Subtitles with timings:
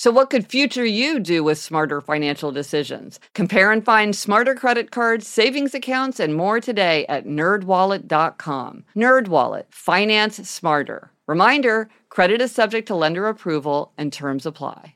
[0.00, 3.20] So, what could future you do with smarter financial decisions?
[3.34, 8.84] Compare and find smarter credit cards, savings accounts, and more today at nerdwallet.com.
[8.96, 11.12] Nerdwallet, finance smarter.
[11.26, 14.94] Reminder credit is subject to lender approval and terms apply.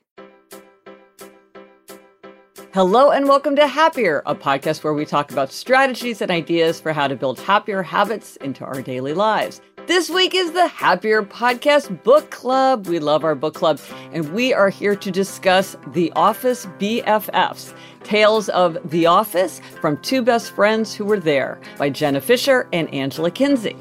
[2.73, 6.95] Hello, and welcome to Happier, a podcast where we talk about strategies and ideas for
[6.95, 9.61] how to build happier habits into our daily lives.
[9.87, 12.87] This week is the Happier Podcast Book Club.
[12.87, 13.79] We love our book club,
[14.13, 20.23] and we are here to discuss The Office BFFs Tales of The Office from Two
[20.23, 23.77] Best Friends Who Were There by Jenna Fischer and Angela Kinsey.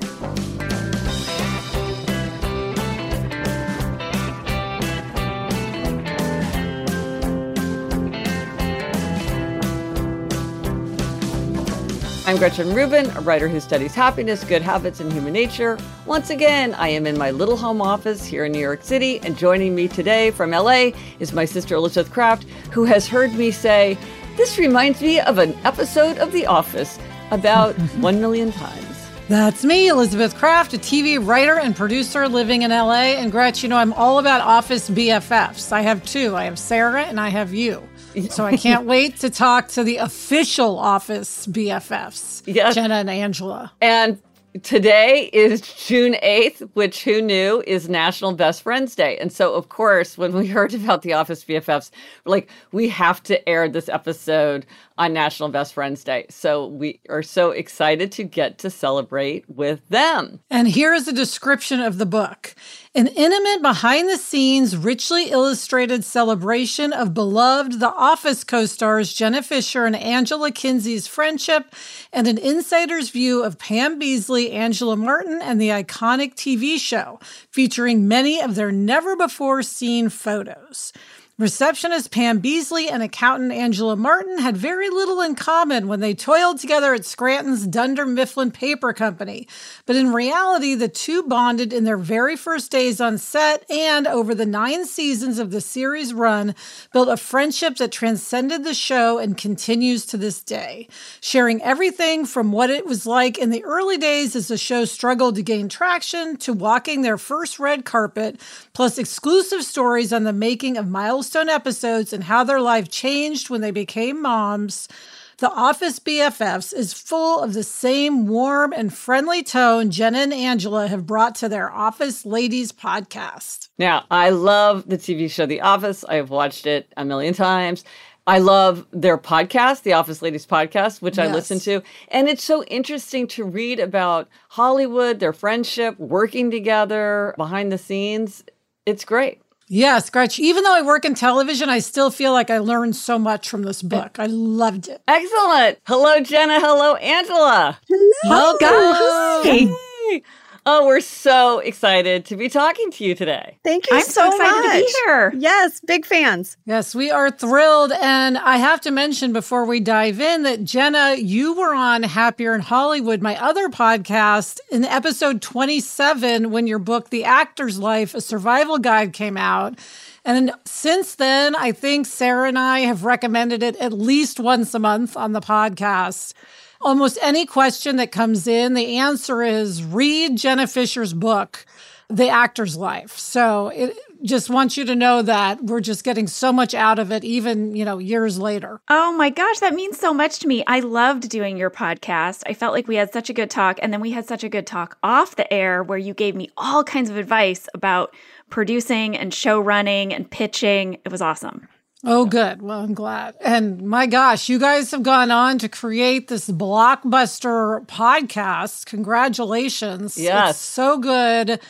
[12.33, 15.77] I'm Gretchen Rubin, a writer who studies happiness, good habits, and human nature.
[16.07, 19.37] Once again, I am in my little home office here in New York City, and
[19.37, 23.99] joining me today from LA is my sister Elizabeth Craft, who has heard me say,
[24.35, 26.97] This reminds me of an episode of The Office
[27.29, 29.07] about one million times.
[29.29, 33.13] That's me, Elizabeth Craft, a TV writer and producer living in LA.
[33.13, 35.71] And Gretch, you know, I'm all about Office BFFs.
[35.71, 37.87] I have two I have Sarah and I have you.
[38.29, 42.75] So I can't wait to talk to the official office BFFs, yes.
[42.75, 43.71] Jenna and Angela.
[43.81, 44.21] And
[44.61, 49.17] today is June 8th, which who knew is National Best Friends Day.
[49.17, 51.89] And so, of course, when we heard about the Office BFFs,
[52.25, 54.65] like, we have to air this episode
[54.97, 56.25] on National Best Friends Day.
[56.29, 60.39] So we are so excited to get to celebrate with them.
[60.49, 62.55] And here is a description of the book
[62.95, 69.41] an intimate, behind the scenes, richly illustrated celebration of beloved The Office co stars Jenna
[69.41, 71.73] Fischer and Angela Kinsey's friendship,
[72.11, 78.07] and an insider's view of Pam Beesly, Angela Martin, and the iconic TV show, featuring
[78.07, 80.93] many of their never before seen photos.
[81.39, 86.59] Receptionist Pam Beesly and accountant Angela Martin had very little in common when they toiled
[86.59, 89.47] together at Scranton's Dunder Mifflin Paper Company.
[89.87, 94.35] But in reality, the two bonded in their very first days on set and over
[94.35, 96.53] the nine seasons of the series run,
[96.91, 100.87] built a friendship that transcended the show and continues to this day,
[101.19, 105.33] sharing everything from what it was like in the early days as the show struggled
[105.33, 108.39] to gain traction to walking their first red carpet,
[108.73, 113.49] plus exclusive stories on the making of Miles milestone episodes and how their life changed
[113.49, 114.89] when they became moms.
[115.37, 120.87] The Office BFFs is full of the same warm and friendly tone Jenna and Angela
[120.87, 123.69] have brought to their Office Ladies podcast.
[123.77, 126.03] Now, I love the TV show The Office.
[126.03, 127.85] I have watched it a million times.
[128.27, 131.29] I love their podcast, the Office Ladies podcast, which yes.
[131.29, 131.81] I listen to.
[132.09, 138.43] And it's so interesting to read about Hollywood, their friendship, working together behind the scenes.
[138.85, 139.42] It's great.
[139.67, 140.39] Yes, Gretch.
[140.39, 143.63] Even though I work in television, I still feel like I learned so much from
[143.63, 144.19] this book.
[144.19, 145.01] I loved it.
[145.07, 145.79] Excellent.
[145.87, 146.59] Hello, Jenna.
[146.59, 147.79] Hello, Angela.
[148.23, 150.21] Hello, guys.
[150.65, 153.57] Oh, we're so excited to be talking to you today.
[153.65, 154.73] Thank you I'm so, so excited much.
[154.73, 155.33] to be here.
[155.35, 156.55] Yes, big fans.
[156.65, 157.91] Yes, we are thrilled.
[157.91, 162.55] And I have to mention before we dive in that Jenna, you were on Happier
[162.55, 168.21] in Hollywood, my other podcast, in episode 27 when your book, The Actor's Life, a
[168.21, 169.77] survival guide, came out.
[170.23, 174.79] And since then, I think Sarah and I have recommended it at least once a
[174.79, 176.33] month on the podcast
[176.83, 181.65] almost any question that comes in, the answer is read Jenna Fischer's book,
[182.09, 183.17] The Actor's Life.
[183.17, 187.11] So it just wants you to know that we're just getting so much out of
[187.11, 188.79] it, even, you know, years later.
[188.89, 190.63] Oh my gosh, that means so much to me.
[190.65, 192.43] I loved doing your podcast.
[192.45, 193.79] I felt like we had such a good talk.
[193.81, 196.49] And then we had such a good talk off the air where you gave me
[196.57, 198.15] all kinds of advice about
[198.49, 200.99] producing and show running and pitching.
[201.03, 201.67] It was awesome.
[202.05, 202.61] Oh, good.
[202.61, 203.35] Well, I'm glad.
[203.39, 208.85] And my gosh, you guys have gone on to create this blockbuster podcast.
[208.87, 210.17] Congratulations.
[210.17, 210.51] Yes.
[210.51, 211.61] It's so good.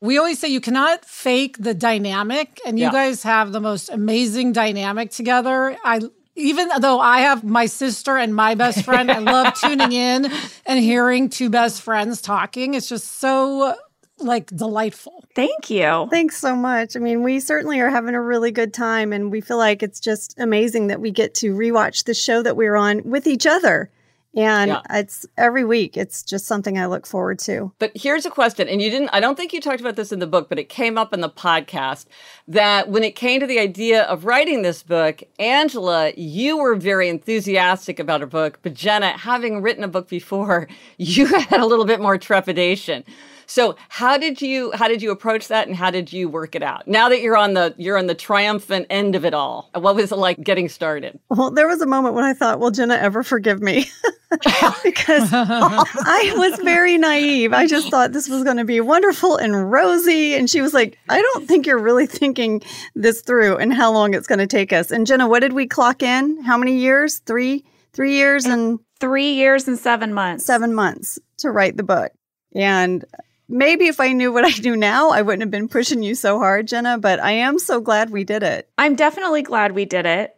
[0.00, 2.92] We always say you cannot fake the dynamic, and you yeah.
[2.92, 5.76] guys have the most amazing dynamic together.
[5.84, 6.00] I
[6.36, 10.32] even though I have my sister and my best friend, I love tuning in
[10.66, 12.74] and hearing two best friends talking.
[12.74, 13.74] It's just so
[14.20, 15.24] like delightful.
[15.34, 16.08] Thank you.
[16.10, 16.96] Thanks so much.
[16.96, 20.00] I mean, we certainly are having a really good time and we feel like it's
[20.00, 23.90] just amazing that we get to rewatch the show that we're on with each other
[24.36, 24.82] And Yeah.
[24.90, 27.72] it's every week, it's just something I look forward to.
[27.78, 30.18] But here's a question, and you didn't, I don't think you talked about this in
[30.18, 32.04] the book, but it came up in the podcast
[32.46, 37.08] that when it came to the idea of writing this book, Angela, you were very
[37.08, 40.68] enthusiastic about her book, but Jenna, having written a book before,
[40.98, 43.04] you had a little bit more trepidation.
[43.48, 46.62] So how did you how did you approach that and how did you work it
[46.62, 46.86] out?
[46.86, 50.12] Now that you're on the you're on the triumphant end of it all, what was
[50.12, 51.18] it like getting started?
[51.30, 53.86] Well, there was a moment when I thought, will Jenna ever forgive me?
[54.84, 57.54] because I was very naive.
[57.54, 60.34] I just thought this was going to be wonderful and rosy.
[60.34, 62.60] And she was like, I don't think you're really thinking
[62.94, 64.90] this through and how long it's going to take us.
[64.90, 66.42] And Jenna, what did we clock in?
[66.44, 67.20] How many years?
[67.20, 67.64] Three,
[67.94, 70.44] three years and Three years and seven months.
[70.44, 72.10] seven months to write the book.
[72.54, 73.04] And
[73.48, 76.38] maybe if I knew what I do now, I wouldn't have been pushing you so
[76.38, 78.68] hard, Jenna, but I am so glad we did it.
[78.78, 80.34] I'm definitely glad we did it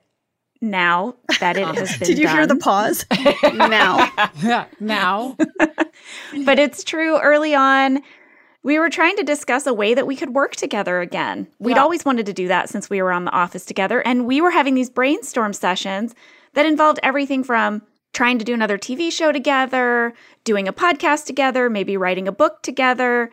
[0.60, 3.04] now that it has been Did you hear the pause?
[3.54, 4.10] now.
[4.42, 4.66] Yeah.
[4.80, 5.36] Now.
[6.44, 8.02] but it's true early on
[8.62, 11.82] we were trying to discuss a way that we could work together again we'd Yeah.
[11.82, 14.50] always wanted to do that since we were on the office together and we were
[14.50, 16.14] having these brainstorm sessions
[16.52, 17.80] that involved everything from
[18.12, 20.12] trying to do another tv show together
[20.44, 23.30] doing a podcast together maybe writing a book together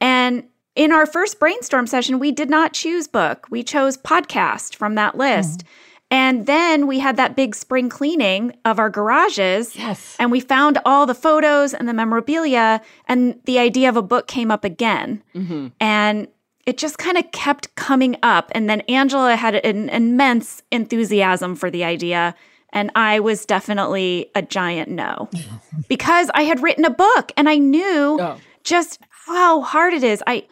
[0.00, 0.44] and
[0.76, 5.16] in our first brainstorm session we did not choose book we chose podcast from that
[5.16, 5.68] list mm-hmm.
[6.12, 10.16] and then we had that big spring cleaning of our garages Yes.
[10.18, 14.26] and we found all the photos and the memorabilia, and the idea of a book
[14.26, 15.22] came up again.
[15.34, 15.68] Mm-hmm.
[15.80, 16.28] And
[16.66, 18.50] it just kind of kept coming up.
[18.54, 22.34] And then Angela had an immense enthusiasm for the idea.
[22.72, 25.28] And I was definitely a giant no
[25.88, 28.36] because I had written a book and I knew Oh.
[28.64, 30.22] just how hard it is.
[30.26, 30.46] I,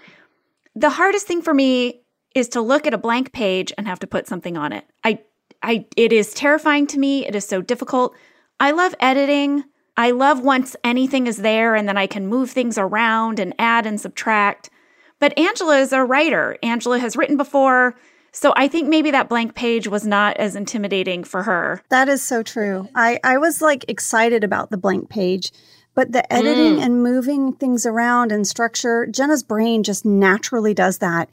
[0.75, 2.01] the hardest thing for me
[2.35, 4.85] is to look at a blank page and have to put something on it.
[5.05, 5.21] I
[5.63, 7.27] I it is terrifying to me.
[7.27, 8.15] It is so difficult.
[8.61, 9.65] I love editing.
[9.97, 13.85] I love once anything is there and then I can move things around and add
[13.87, 14.71] and subtract.
[15.19, 16.57] But Angela is a writer.
[16.63, 17.97] Angela has written before.
[18.33, 21.83] So I think maybe that blank page was not as intimidating for her.
[21.89, 22.89] That is so true.
[22.95, 25.51] I, I was like excited about the blank page,
[25.95, 26.83] but the editing mm.
[26.83, 31.29] and moving things around and structure, Jenna's brain just naturally does that.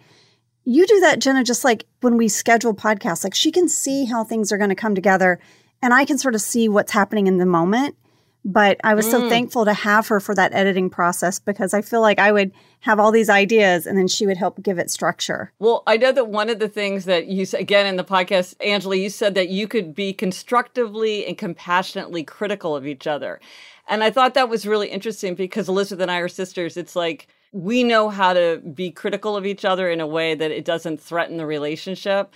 [0.63, 4.23] You do that, Jenna, just like when we schedule podcasts, like she can see how
[4.23, 5.39] things are going to come together
[5.81, 7.95] and I can sort of see what's happening in the moment.
[8.47, 9.29] But I was so mm.
[9.29, 12.51] thankful to have her for that editing process because I feel like I would
[12.81, 15.51] have all these ideas and then she would help give it structure.
[15.57, 18.53] Well, I know that one of the things that you said again in the podcast,
[18.63, 23.41] Angela, you said that you could be constructively and compassionately critical of each other.
[23.87, 26.77] And I thought that was really interesting because Elizabeth and I are sisters.
[26.77, 30.51] It's like we know how to be critical of each other in a way that
[30.51, 32.31] it doesn't threaten the relationship.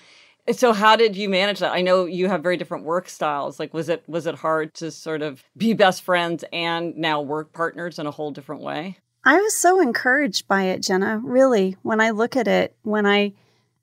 [0.50, 1.72] And So how did you manage that?
[1.72, 3.60] I know you have very different work styles.
[3.60, 7.54] Like was it was it hard to sort of be best friends and now work
[7.54, 8.98] partners in a whole different way?
[9.24, 11.20] I was so encouraged by it, Jenna.
[11.24, 13.34] Really, when I look at it, when I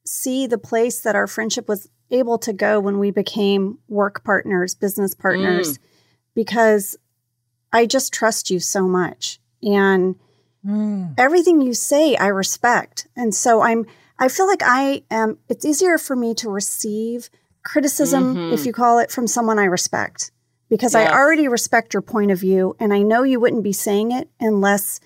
[0.05, 4.75] see the place that our friendship was able to go when we became work partners,
[4.75, 5.83] business partners, mm.
[6.35, 6.97] because
[7.73, 9.41] I just trust you so much.
[9.63, 10.17] And
[10.67, 11.15] mm.
[11.19, 13.07] everything you say, I respect.
[13.17, 13.87] And so I'm,
[14.19, 17.31] I feel like I am, it's easier for me to receive
[17.63, 18.55] criticism, mm-hmm.
[18.55, 20.31] if you call it, from someone I respect.
[20.69, 21.11] Because Yes.
[21.11, 24.29] I already respect your point of view and I know you wouldn't be saying it
[24.41, 25.01] unless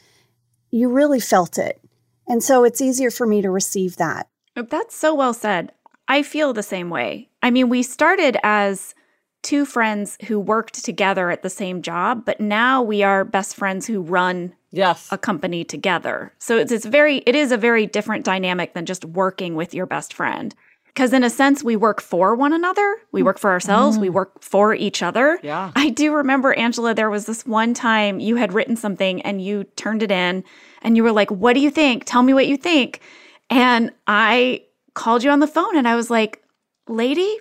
[0.70, 1.80] you really felt it.
[2.26, 4.28] And so it's easier for me to receive that.
[4.54, 5.72] That's so well said.
[6.08, 7.28] I feel the same way.
[7.42, 8.94] I mean, we started as
[9.42, 13.86] two friends who worked together at the same job, but now we are best friends
[13.86, 15.08] who run Yes.
[15.10, 16.32] a company together.
[16.38, 19.86] So it's, it's very it is a very different dynamic than just working with your
[19.86, 20.54] best friend.
[20.86, 22.96] Because in a sense, we work for one another.
[23.12, 23.96] We work for ourselves.
[23.96, 24.12] We mm.
[24.12, 25.38] work for each other.
[25.40, 25.70] Yeah.
[25.76, 29.64] I do remember, Angela, there was this one time you had written something and you
[29.76, 30.42] turned it in
[30.82, 32.04] and you were like, What do you think?
[32.06, 33.00] Tell me what you think.
[33.48, 36.42] And I called you on the phone and I was like,
[36.88, 37.38] Lady,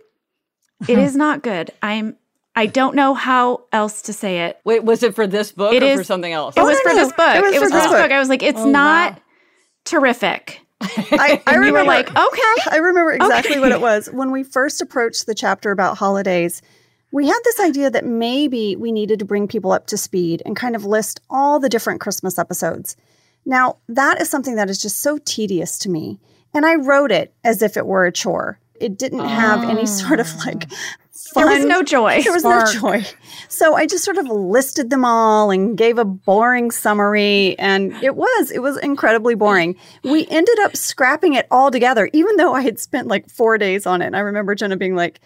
[0.88, 1.72] it is not good.
[1.82, 2.16] I'm
[2.56, 4.60] I don't know how else to say it.
[4.66, 6.56] Wait, was it for this book It or is- for something else?
[6.58, 7.04] It was no, for no.
[7.04, 7.36] this book.
[7.36, 8.02] It was It was, for for this this book.
[8.04, 8.12] book.
[8.12, 9.20] I was like, it's Oh, not wow.
[9.86, 10.62] terrific.
[10.82, 12.70] I, I And you were remember- like, okay.
[12.72, 13.60] I remember exactly Okay.
[13.60, 14.08] what it was.
[14.12, 16.62] When we first approached the chapter about holidays,
[17.12, 20.56] we had this idea that maybe we needed to bring people up to speed and
[20.56, 22.96] kind of list all the different Christmas episodes.
[23.46, 26.20] Now, that is something that is just so tedious to me.
[26.54, 28.60] And I wrote it as if it were a chore.
[28.80, 30.44] It didn't have any sort of ah.
[30.46, 30.70] like
[31.36, 32.22] There was no joy.
[32.24, 32.66] There was Spark.
[32.74, 33.06] no joy.
[33.50, 37.58] So I just sort of listed them all and gave a boring summary.
[37.60, 39.76] And it was, it was incredibly boring.
[40.04, 43.86] We ended up scrapping it all together, even though I had spent like four days
[43.86, 44.08] on it.
[44.08, 45.20] And I remember Jenna being like,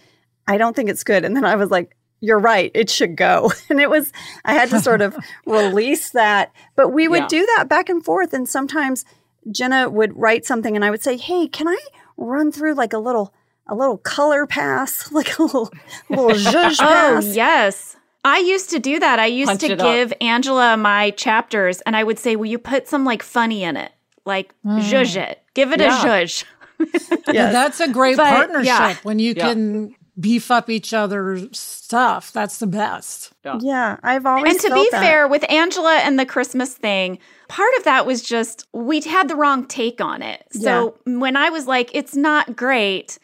[0.47, 1.23] I don't think it's good.
[1.25, 3.51] And then I was like, you're right, it should go.
[3.69, 4.11] And it was,
[4.45, 6.51] I had to sort of release that.
[6.75, 7.27] But we would Yeah.
[7.27, 8.33] do that back and forth.
[8.33, 9.03] And sometimes
[9.51, 11.77] Jenna would write something and I would say, Hey, can I
[12.17, 13.33] run through like a little,
[13.67, 15.71] a little color pass, like a little,
[16.09, 17.95] little zhuzh Oh, yes.
[18.25, 19.19] I used to do that.
[19.19, 19.85] I used Punch to it up.
[19.85, 23.75] give Angela my chapters and I would say, Will you put some like funny in
[23.75, 23.91] it?
[24.25, 24.79] Like hmm.
[24.79, 25.41] zhuzh it.
[25.53, 26.01] Give it Yeah.
[26.01, 26.43] a zhuzh.
[27.33, 28.95] Yeah, that's a great But, partnership yeah.
[29.03, 29.47] when you Yeah.
[29.49, 32.31] can beef up each other's stuff.
[32.31, 33.31] That's the best.
[33.59, 35.01] Yeah, I've always And to be that.
[35.01, 37.17] fair, with Angela and the Christmas thing,
[37.47, 40.45] part of that was just we'd had the wrong take on it.
[40.51, 43.17] So when I was like, it's not great,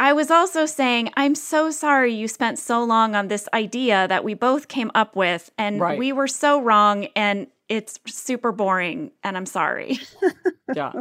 [0.00, 4.22] I was also saying, I'm so sorry you spent so long on this idea that
[4.24, 5.98] we both came up with, and Right.
[5.98, 9.98] we were so wrong, and it's super boring, and I'm sorry.
[10.74, 10.92] Yeah.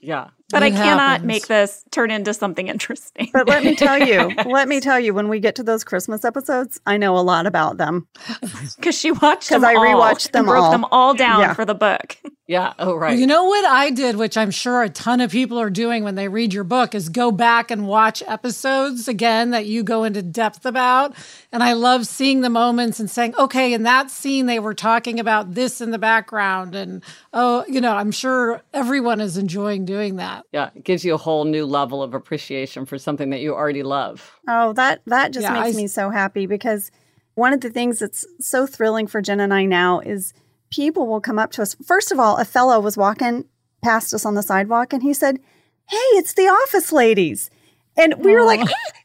[0.00, 0.30] Yeah.
[0.50, 1.26] But I cannot happens.
[1.26, 3.28] make this turn into something interesting.
[3.32, 6.24] But let me tell you, let me tell you, when we get to those Christmas
[6.24, 8.06] episodes, I know a lot about them.
[8.76, 10.70] Because she watched 'Cause them I all rewatched and them broke all.
[10.70, 11.54] them all down Yeah.
[11.54, 12.16] for the book.
[12.46, 12.74] Yeah.
[12.78, 13.18] Oh, right.
[13.18, 16.14] You know what I did, which I'm sure a ton of people are doing when
[16.14, 20.20] they read your book, is go back and watch episodes again that you go into
[20.20, 21.14] depth about.
[21.52, 25.18] And I love seeing the moments and saying, okay, in that scene, they were talking
[25.18, 26.74] about this in the background.
[26.74, 30.33] And oh, you know, I'm sure everyone is enjoying doing that.
[30.52, 30.70] Yeah.
[30.74, 34.38] It gives you a whole new level of appreciation for something that you already love.
[34.48, 36.90] Oh, that that just Yeah, makes I- me so happy because
[37.34, 40.32] one of the things that's so thrilling for Jen and I now is
[40.70, 41.74] people will come up to us.
[41.84, 43.44] First of all, a fellow was walking
[43.82, 45.38] past us on the sidewalk and he said,
[45.88, 47.50] "Hey, it's the office ladies."
[47.96, 48.58] And we were like,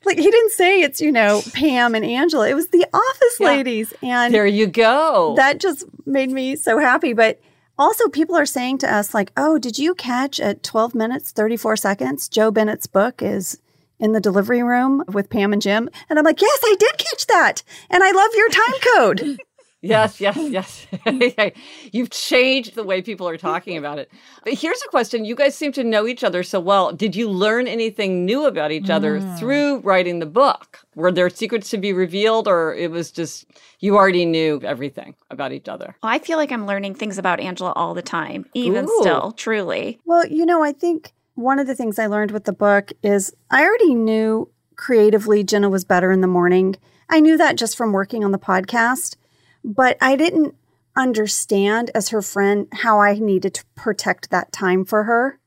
[0.05, 2.50] like he didn't say it's, you know, Pam and Angela.
[2.50, 3.48] It was the office Yeah.
[3.48, 3.93] ladies.
[4.01, 5.36] And There you go.
[5.38, 7.13] that just made me so happy.
[7.13, 7.39] But
[7.79, 11.77] also, people are saying to us, like, oh, did you catch at 12 minutes, 34
[11.77, 13.59] seconds, Jo Bennett's book is
[14.00, 15.89] in the delivery room with Pam and Jim?
[16.09, 17.63] And I'm like, yes, I did catch that.
[17.89, 19.39] And I love your time code.
[19.89, 20.36] Yes, yes,
[21.05, 21.53] yes.
[21.93, 24.12] You've changed the way people are talking about it.
[24.43, 25.24] But here's a question.
[25.24, 26.91] You guys seem to know each other so well.
[26.91, 29.36] Did you learn anything new about each other hmm.
[29.38, 30.79] through writing the book?
[30.95, 33.45] Were there secrets to be revealed, or it was just
[33.79, 35.95] you already knew everything about each other?
[36.03, 38.98] Well, I feel like I'm learning things about Angela all the time, even Ooh.
[39.00, 39.98] still, truly.
[40.05, 43.33] well, you know, I think one of the things I learned with the book is
[43.50, 46.75] I already knew creatively Jenna was better in the morning.
[47.09, 49.15] I knew that just from working on the podcast,
[49.63, 50.56] but I didn't
[50.96, 55.39] understand as her friend how I needed to protect that time for her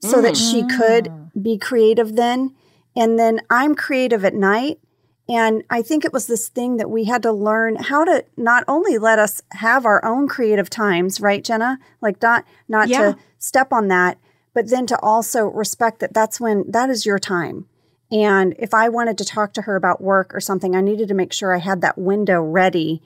[0.00, 0.76] so that she mm.
[0.76, 1.28] could ah.
[1.40, 2.54] be creative then.
[2.96, 4.80] And then I'm creative at night.
[5.28, 8.64] And I think it was this thing that we had to learn how to not
[8.66, 11.78] only let us have our own creative times, right, Jenna?
[12.00, 13.12] Like not not Yeah.
[13.12, 14.18] to step on that,
[14.52, 17.66] but then to also respect that that's when that is your time.
[18.10, 21.14] And if I wanted to talk to her about work or something, I needed to
[21.14, 23.00] make sure I had that window ready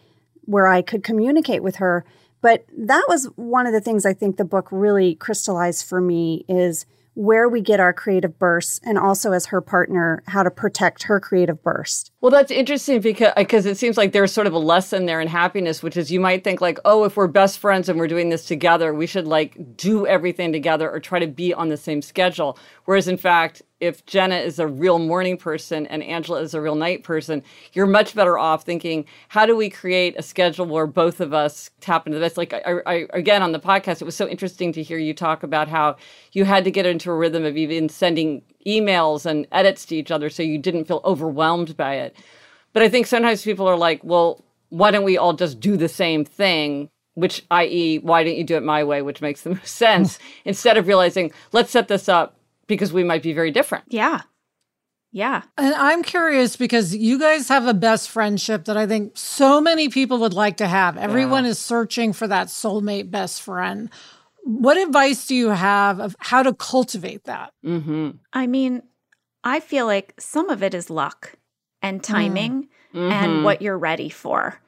[0.47, 2.05] where I could communicate with her.
[2.41, 6.45] But that was one of the things I think the book really crystallized for me
[6.49, 6.87] is
[7.17, 11.19] where we get our creative bursts and also as her partner, how to protect her
[11.19, 12.13] creative burst.
[12.21, 15.21] Well, that's interesting because uh, because it seems like there's sort of a lesson there
[15.21, 18.07] in happiness, which is you might think like, oh, if we're best friends and we're
[18.07, 21.79] doing this together, we should like do everything together or try to be on the
[21.79, 22.59] same schedule.
[22.85, 26.75] Whereas in fact, if Jenna is a real morning person and Angela is a real
[26.75, 27.43] night person,
[27.75, 31.71] you're much better off thinking, how do we create a schedule where both of us
[31.81, 32.37] tap into this?
[32.37, 35.43] Like, I, I, again, on the podcast, it was so interesting to hear you talk
[35.43, 35.97] about how
[36.33, 40.11] you had to get into a rhythm of even sending emails and edits to each
[40.11, 42.17] other so you didn't feel overwhelmed by it.
[42.73, 45.89] But I think sometimes people are like, well, why don't we all just do the
[45.89, 46.89] same thing?
[47.15, 50.79] Which, i.e., why don't you do it my way, which makes the most sense, instead
[50.79, 52.36] of realizing, let's set this up
[52.67, 53.85] because we might be very different.
[53.89, 54.23] Yeah.
[55.13, 55.43] Yeah.
[55.57, 59.89] And I'm curious because you guys have a best friendship that I think so many
[59.89, 60.97] people would like to have.
[60.99, 63.89] Everyone is searching for that soulmate best friend.
[64.45, 67.53] What advice do you have of how to cultivate that?
[67.65, 68.11] Mm-hmm.
[68.33, 68.83] I mean,
[69.43, 71.35] I feel like some of it is luck
[71.83, 73.13] and timing Mm-hmm.
[73.13, 74.59] and what you're ready for.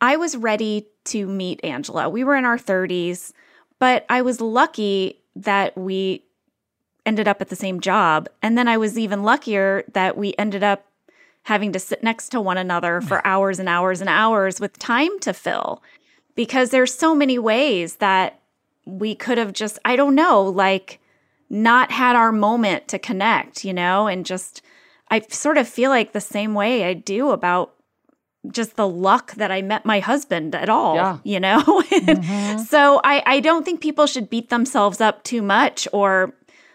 [0.00, 2.08] I was ready to meet Angela.
[2.08, 3.32] We were in our 30s,
[3.78, 6.24] but I was lucky that we
[7.04, 8.28] ended up at the same job.
[8.42, 10.86] And then I was even luckier that we ended up
[11.44, 15.18] having to sit next to one another for hours and hours and hours with time
[15.20, 15.82] to fill
[16.36, 18.38] because there's so many ways that
[18.86, 21.00] we could have just I don't know, like
[21.50, 24.62] not had our moment to connect, you know, and just
[25.10, 27.74] I sort of feel like the same way I do about
[28.50, 31.18] just the luck that I met my husband at all, Yeah.
[31.24, 31.58] you know?
[31.92, 32.58] And mm-hmm.
[32.62, 36.32] So I, I don't think people should beat themselves up too much or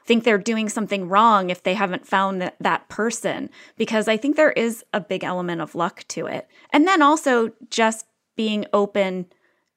[0.08, 4.36] think they're doing something wrong if they haven't found that, that person because I think
[4.36, 6.48] there is a big element of luck to it.
[6.72, 9.28] And then also just being open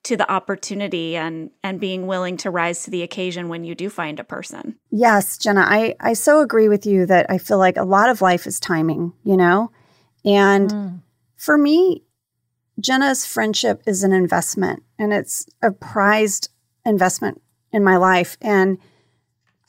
[0.02, 3.90] to the opportunity and and being willing to rise to the occasion when you do
[3.90, 4.76] find a person.
[4.90, 8.22] Yes, Jenna, I I so agree with you that I feel like a lot of
[8.22, 9.70] life is timing, you know?
[10.24, 11.00] And mm.
[11.36, 12.04] for me,
[12.78, 16.48] Jenna's friendship is an investment and it's a prized
[16.86, 18.78] investment in my life and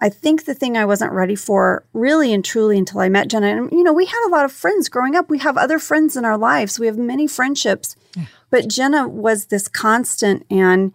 [0.04, 3.48] I think the thing I wasn't ready for really and truly until I met Jenna,
[3.48, 5.30] and you know, we had a lot of friends growing up.
[5.30, 6.80] We have other friends in our lives.
[6.80, 7.96] We have many friendships.
[8.16, 8.26] Yeah.
[8.50, 10.46] But Jenna was this constant.
[10.50, 10.92] And,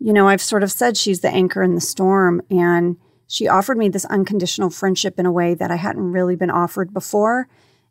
[0.00, 2.42] you know, I've sort of said she's the anchor in the storm.
[2.50, 2.96] And
[3.28, 6.92] she offered me this unconditional friendship in a way that I hadn't really been offered
[6.92, 7.48] before.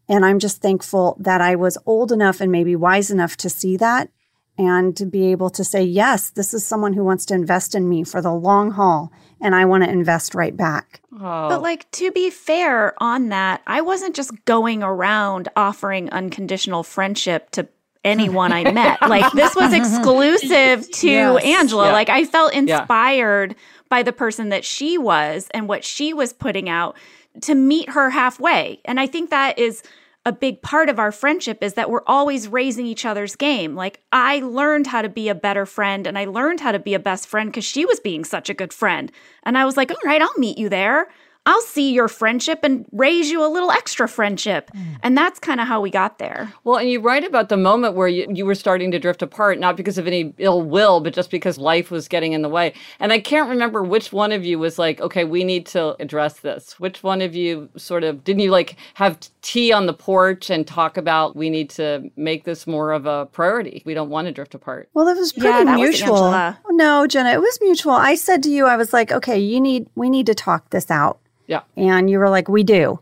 [0.09, 3.77] And I'm just thankful that I was old enough and maybe wise enough to see
[3.77, 4.09] that
[4.57, 7.87] and to be able to say, yes, this is someone who wants to invest in
[7.87, 11.01] me for the long haul, and I want to invest right back.
[11.13, 11.49] Oh.
[11.49, 17.51] But, like, to be fair on that, I wasn't just going around offering unconditional friendship
[17.51, 17.67] to
[18.03, 19.01] anyone I met.
[19.07, 21.43] like, this was exclusive to yes.
[21.43, 21.87] Angela.
[21.87, 21.93] Yeah.
[21.93, 23.57] Like, I felt inspired yeah.
[23.89, 26.97] by the person that she was and what she was putting out
[27.41, 28.79] to meet her halfway.
[28.85, 29.83] And I think that is
[30.27, 33.75] a big part of our friendship is that we're always raising each other's game.
[33.75, 36.93] Like I learned how to be a better friend and I learned how to be
[36.93, 39.09] a best friend because she was being such a good friend.
[39.43, 41.07] And I was like, all right, I'll meet you there.
[41.47, 44.69] I'll see your friendship and raise you a little extra friendship.
[44.75, 44.97] Mm.
[45.01, 46.53] And that's kind of how we got there.
[46.65, 49.57] Well, and you write about the moment where you, you were starting to drift apart,
[49.57, 52.73] not because of any ill will, but just because life was getting in the way.
[52.99, 56.41] And I can't remember which one of you was like, okay, we need to address
[56.41, 56.77] this.
[56.81, 60.67] Which one of you sort of, didn't you like have tea on the porch and
[60.67, 63.83] talk about we need to make this more of a priority?
[63.85, 64.89] We don't want to drift apart.
[64.93, 66.11] Well, it was pretty yeah, mutual.
[66.11, 67.93] Was no, Jenna, it was mutual.
[67.93, 70.91] I said to you, I was like, okay, you need, we need to talk this
[70.91, 71.61] out yeah.
[71.75, 72.99] And you were like, we do.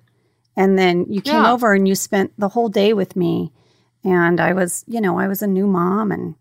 [0.56, 1.52] And then you came yeah.
[1.52, 3.52] over and you spent the whole day with me.
[4.04, 6.36] And I was, you know, I was a new mom and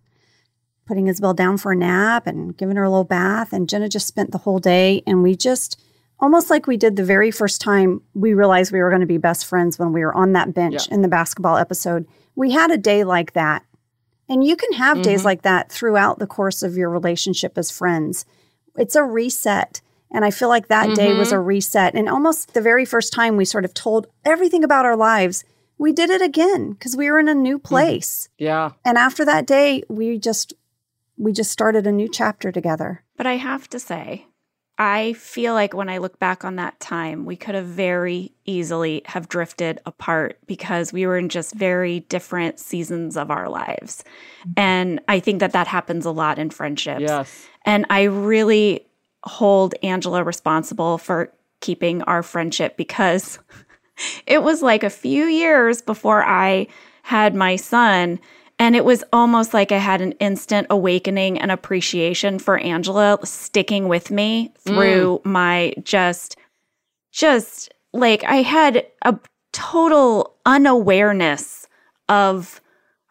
[0.87, 3.53] putting Isabel down for a nap and giving her a little bath.
[3.53, 5.03] And Jenna just spent the whole day.
[5.07, 5.83] And we just,
[6.21, 9.19] almost like we did the very first time we realized we were going to be
[9.19, 10.95] best friends when we were on that bench yeah.
[10.95, 12.07] in the basketball episode.
[12.37, 13.65] We had a day like that.
[14.29, 15.03] And you can have mm-hmm.
[15.03, 18.25] days like that throughout the course of your relationship as friends.
[18.77, 19.81] It's a reset.
[20.15, 20.95] And I feel like that mm-hmm.
[20.95, 21.47] day was a mm-hmm.
[21.47, 21.95] reset.
[21.95, 25.45] And almost the very first time we sort of told everything about our lives,
[25.77, 27.67] we did it again because we were in a new mm-hmm.
[27.67, 28.29] place.
[28.39, 28.71] Yeah.
[28.85, 30.55] And after that day, we just
[31.17, 33.03] we just started a new chapter together.
[33.17, 34.27] But I have to say,
[34.79, 39.03] I feel like when I look back on that time, we could have very easily
[39.07, 44.03] have drifted apart because we were in just very different seasons of our lives.
[44.41, 44.53] Mm-hmm.
[44.57, 47.03] And I think that that happens a lot in friendships.
[47.03, 47.47] Yes.
[47.65, 48.87] And I really
[49.25, 53.39] hold Angela responsible for keeping our friendship because
[54.27, 56.67] it was like a few years before I
[57.03, 58.19] had my son.
[58.59, 63.89] And it was almost like I had an instant awakening and appreciation for Angela sticking
[63.89, 65.25] with me through mm.
[65.25, 66.37] my just,
[67.11, 69.19] just like I had a
[69.53, 71.67] total unawareness
[72.09, 72.61] of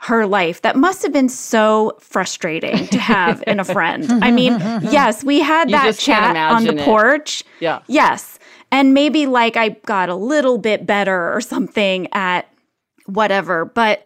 [0.03, 4.05] her life that must have been so frustrating to have in a friend.
[4.23, 6.83] I mean, yes, we had you that chat on the it.
[6.83, 7.43] porch.
[7.61, 7.81] Yeah.
[7.87, 8.37] Yes.
[8.69, 12.51] And maybe like I got a little bit better or something at
[13.05, 14.05] whatever, but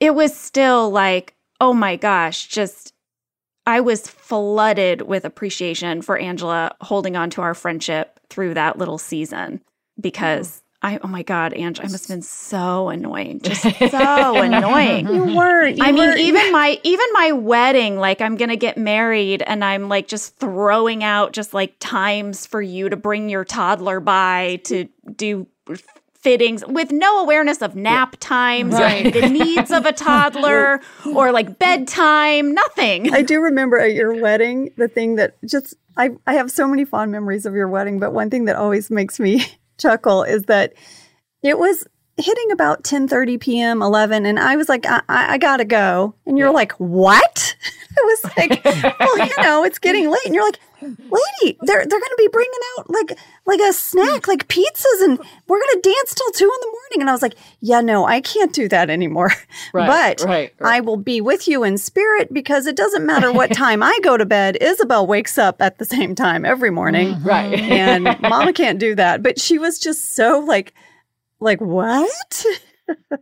[0.00, 2.92] it was still like, oh my gosh, just
[3.64, 8.98] I was flooded with appreciation for Angela holding on to our friendship through that little
[8.98, 9.60] season
[10.00, 13.68] because I oh my god, Ange, I must have been so annoying, just so
[14.42, 15.06] annoying.
[15.08, 15.78] You weren't.
[15.78, 16.16] You I weren't.
[16.16, 20.36] mean, even my even my wedding, like I'm gonna get married, and I'm like just
[20.36, 25.46] throwing out just like times for you to bring your toddler by to do
[26.26, 29.06] fittings with no awareness of nap times right.
[29.06, 30.80] or the needs of a toddler
[31.14, 33.14] or like bedtime, nothing.
[33.14, 36.84] I do remember at your wedding the thing that just I I have so many
[36.84, 39.46] fond memories of your wedding, but one thing that always makes me
[39.78, 40.74] chuckle is that
[41.42, 41.86] it was
[42.18, 46.14] hitting about 10 30 p.m 11 and i was like i, I gotta go.
[46.24, 46.52] And you're yeah.
[46.52, 47.56] like what?
[47.98, 48.64] I was like
[49.00, 50.24] well you know it's getting late.
[50.26, 54.48] And you're like lady they're they're gonna be bringing out like like a snack like
[54.48, 57.00] pizzas and we're gonna dance till two in the morning.
[57.00, 59.32] And i was like yeah no i can't do that anymore.
[59.72, 60.76] Right, but right, right.
[60.76, 64.16] i will be with you in spirit because it doesn't matter what time i go
[64.16, 67.14] to bed isabel wakes up at the same time every morning.
[67.14, 67.28] Mm-hmm.
[67.28, 67.58] Right.
[67.58, 69.22] And mama can't do that.
[69.22, 70.72] But she was just so like
[71.40, 72.44] like what?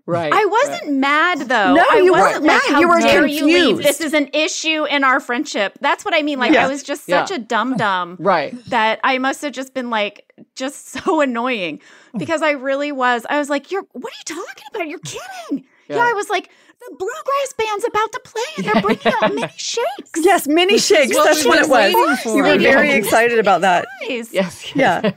[0.06, 0.32] Right.
[0.32, 1.74] I wasn't mad though.
[1.74, 2.72] No, I you wasn't weren't like, mad.
[2.72, 3.76] How You were dare you leave?
[3.76, 3.88] confused.
[3.88, 5.78] This is an issue in our friendship.
[5.80, 6.38] That's what I mean.
[6.38, 6.66] Like Yeah.
[6.66, 7.36] I was just such Yeah.
[7.36, 8.54] a dum dum Right.
[8.66, 11.80] that I must have just been like just so annoying
[12.16, 13.26] because I really was.
[13.30, 14.88] I was like, "You're what are you talking about?
[14.88, 16.06] You're kidding." Yeah, Yeah.
[16.08, 16.50] I was like,
[16.80, 21.14] "The bluegrass band's about to play and they're bringing out mini shakes." Yes, mini shakes.
[21.14, 22.24] what That's what it was.
[22.26, 23.86] You were very excited about that.
[24.08, 24.32] Guys.
[24.32, 24.74] Yes.
[24.76, 25.10] Yeah.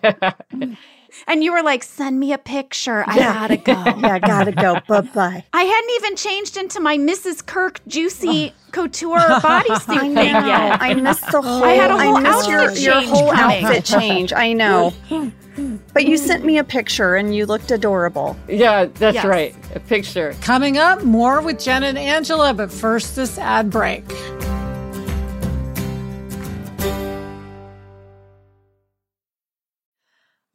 [1.26, 3.04] And you were like, "Send me a picture.
[3.08, 3.34] I Yeah.
[3.34, 4.80] gotta go." Yeah, I gotta go.
[4.88, 5.44] Bye bye.
[5.54, 7.46] I hadn't even changed into my Mrs.
[7.46, 10.82] Kirk juicy couture bodysuit I thing yet.
[10.82, 11.64] I missed the whole.
[11.72, 13.66] I had a whole missed your, outfit your change whole coming.
[13.66, 14.34] outfit change.
[14.34, 14.94] I know.
[15.94, 18.38] But you sent me a picture and you looked adorable.
[18.48, 19.26] Yeah, that's Yes.
[19.26, 19.56] right.
[19.74, 20.36] A picture.
[20.42, 24.04] Coming up, more with Jen and Angela, but first, this ad break.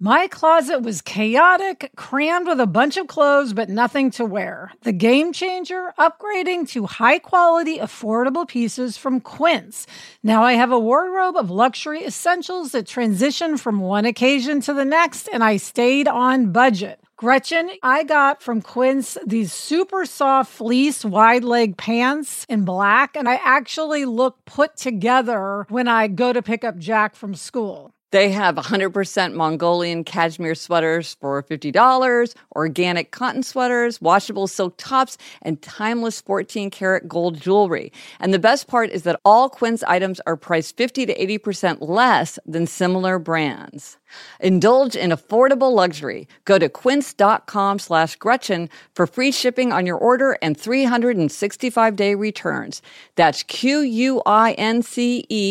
[0.04, 4.72] My closet was chaotic, crammed with a bunch of clothes, but nothing to wear.
[4.82, 9.86] The game changer, upgrading to high quality, affordable pieces from Quince.
[10.20, 14.84] Now I have a wardrobe of luxury essentials that transition from one occasion to the
[14.84, 16.98] next, and I stayed on budget.
[17.14, 23.28] Gretchen, I got from Quince these super soft fleece wide leg pants in black, and
[23.28, 27.94] I actually look put together when I go to pick up Jack from school.
[28.12, 35.62] They have 100% Mongolian cashmere sweaters for $50, organic cotton sweaters, washable silk tops, and
[35.62, 37.90] timeless 14 karat gold jewelry.
[38.20, 42.38] And the best part is that all Quince items are priced 50 to 80% less
[42.44, 43.96] than similar brands.
[44.40, 46.28] Indulge in affordable luxury.
[46.44, 52.82] Go to quince.com slash Gretchen for free shipping on your order and 365 day returns.
[53.16, 54.00] That's Q-U-I-N-C-E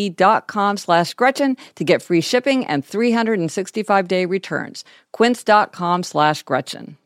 [0.09, 4.85] dot com slash Gretchen to get free shipping and 365 day returns.
[5.11, 6.97] Quince.com slash Gretchen.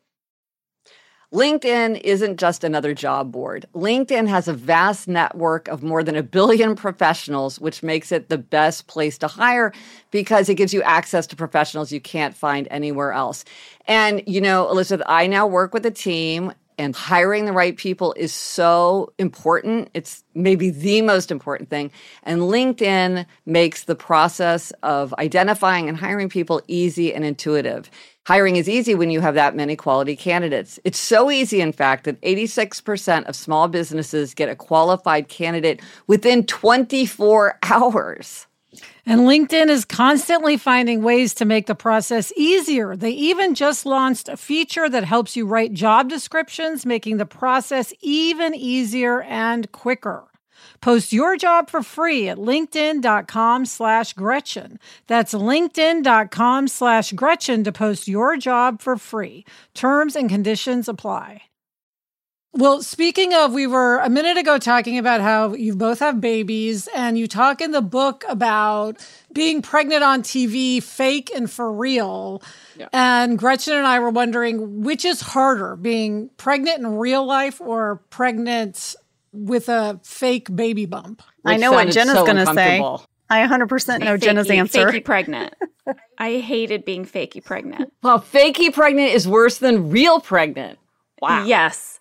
[1.35, 3.65] LinkedIn isn't just another job board.
[3.75, 8.37] LinkedIn has a vast network of more than a billion professionals, which makes it the
[8.37, 9.73] best place to hire
[10.11, 13.43] because it gives you access to professionals you can't find anywhere else.
[13.85, 18.13] And, you know, Elizabeth, I now work with a team and hiring the right people
[18.17, 19.89] is so important.
[19.93, 21.91] It's maybe the most important thing.
[22.23, 27.89] And LinkedIn makes the process of identifying and hiring people easy and intuitive.
[28.25, 30.79] Hiring is easy when you have that many quality candidates.
[30.83, 36.45] It's so easy, in fact, that 86% of small businesses get a qualified candidate within
[36.45, 38.47] 24 hours.
[39.07, 42.95] And LinkedIn is constantly finding ways to make the process easier.
[42.95, 47.93] They even just launched a feature that helps you write job descriptions, making the process
[48.01, 50.25] even easier and quicker.
[50.81, 54.79] Post your job for free at linkedin.com slash Gretchen.
[55.07, 59.45] That's linkedin.com slash Gretchen to post your job for free.
[59.75, 61.43] Terms and conditions apply.
[62.57, 66.87] Well, speaking of, we were a minute ago talking about how you both have babies,
[66.95, 72.41] and you talk in the book about being pregnant on TV, fake and for real.
[72.77, 72.87] Yeah.
[72.93, 78.01] And Gretchen and I were wondering which is harder, being pregnant in real life or
[78.09, 78.95] pregnant
[79.35, 81.21] with a fake baby bump?
[81.43, 82.79] I know what Jenna's so going to say.
[83.29, 84.87] I 100% know Fakey- Jenna's answer.
[84.87, 85.53] Fakey pregnant.
[86.17, 87.91] I hated being fakey pregnant.
[88.01, 90.79] Well, fakey pregnant is worse than real pregnant.
[91.21, 91.43] Wow.
[91.45, 91.99] Yes.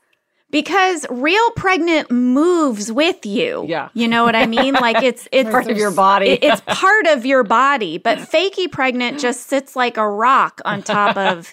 [0.54, 3.64] Because real pregnant moves with you.
[3.66, 3.88] Yeah.
[3.92, 4.74] You know what I mean?
[4.74, 6.28] Like it's it's Part of your body.
[6.30, 10.82] it- it's part of your body, but fakey pregnant just sits like a rock on
[10.84, 11.52] top of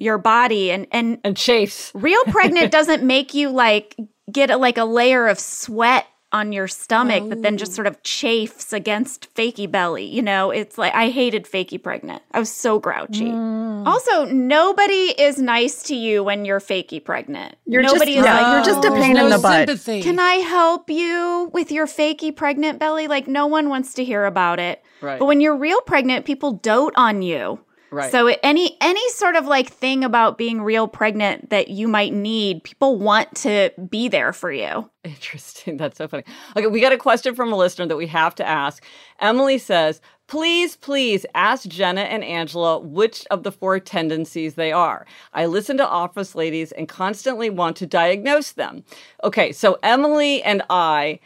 [0.00, 1.92] your body and and and chafes.
[1.94, 3.96] real pregnant doesn't make you like
[4.30, 7.74] get a, like a layer of sweat on your stomach that then just oh.
[7.76, 10.04] sort of chafes against fakey belly.
[10.04, 12.22] You know, it's like I hated fakey pregnant.
[12.32, 13.26] I was so grouchy.
[13.26, 13.86] Mm.
[13.86, 17.56] Also, nobody is nice to you when you're fakey pregnant.
[17.66, 19.38] You're nobody just, is yeah, like, you're just a oh, There's pain no in the
[19.38, 19.68] butt.
[19.68, 20.02] sympathy.
[20.02, 23.08] can I help you with your fakey pregnant belly?
[23.08, 24.82] Like no one wants to hear about it.
[25.00, 25.18] Right.
[25.18, 27.60] But when you're real pregnant, people dote on you.
[27.92, 28.10] Right.
[28.10, 32.64] So any any sort of like thing about being real pregnant that you might need,
[32.64, 34.90] people want to be there for you.
[35.04, 35.76] Interesting.
[35.76, 36.24] That's so funny.
[36.56, 38.82] Okay, we got a question from a listener that we have to ask.
[39.20, 45.04] Emily says, Please, please ask Jenna and Angela which of the four tendencies they are.
[45.34, 48.84] I listen to Office Ladies and constantly want to diagnose them.
[49.22, 51.20] Okay, so Emily and I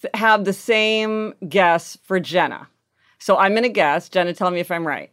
[0.00, 2.68] th- have the same guess for Jenna.
[3.18, 5.10] So I'm going to guess, Jenna, tell me if I'm right.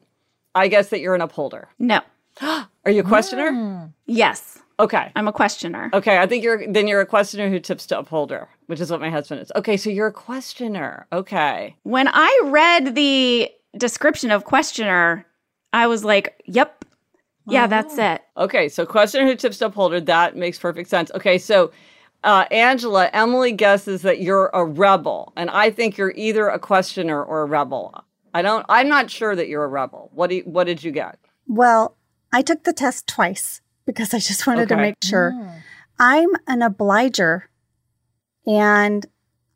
[0.56, 1.70] I guess that you're an upholder.
[1.80, 2.02] No.
[2.42, 3.92] Are you a questioner?
[4.06, 4.60] Yes.
[4.80, 5.12] Okay.
[5.16, 5.90] I'm a questioner.
[5.94, 9.00] Okay, I think you're then you're a questioner who tips to upholder, which is what
[9.00, 9.52] my husband is.
[9.56, 11.06] Okay, so you're a questioner.
[11.14, 11.76] Okay.
[11.84, 15.26] When I read the description of questioner,
[15.74, 16.84] I was like, yep,
[17.48, 18.22] Yeah, that's it.
[18.38, 21.12] Okay, so questioner who tips to upholder, that makes perfect sense.
[21.14, 21.72] Okay, so
[22.24, 27.24] uh, Angela, Emily guesses that you're a rebel, and I think you're either a questioner
[27.24, 28.04] or a rebel.
[28.34, 28.66] I don't.
[28.70, 30.10] I'm not sure that you're a rebel.
[30.14, 31.20] What do you, What did you get?
[31.48, 31.98] Well,
[32.32, 35.32] I took the test twice because I just wanted to make sure.
[35.32, 35.62] Mm.
[36.00, 37.50] I'm an obliger,
[38.46, 39.06] and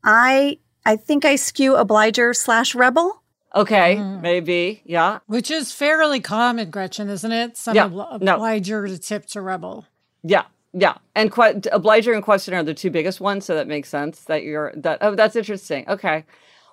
[0.04, 3.22] I I think I skew obliger slash rebel.
[3.54, 4.20] Okay, mm.
[4.20, 4.82] maybe.
[4.84, 7.56] Yeah, Which is fairly common, Gretchen, isn't it?
[7.56, 8.34] Some Yeah, obli- no.
[8.36, 9.86] obliger to tip to rebel.
[10.22, 10.98] yeah, yeah.
[11.14, 14.20] And que- obliger and questioner are the two biggest ones, so that makes sense.
[14.24, 14.98] That you're that.
[15.00, 15.88] Oh, that's interesting.
[15.88, 16.24] Okay.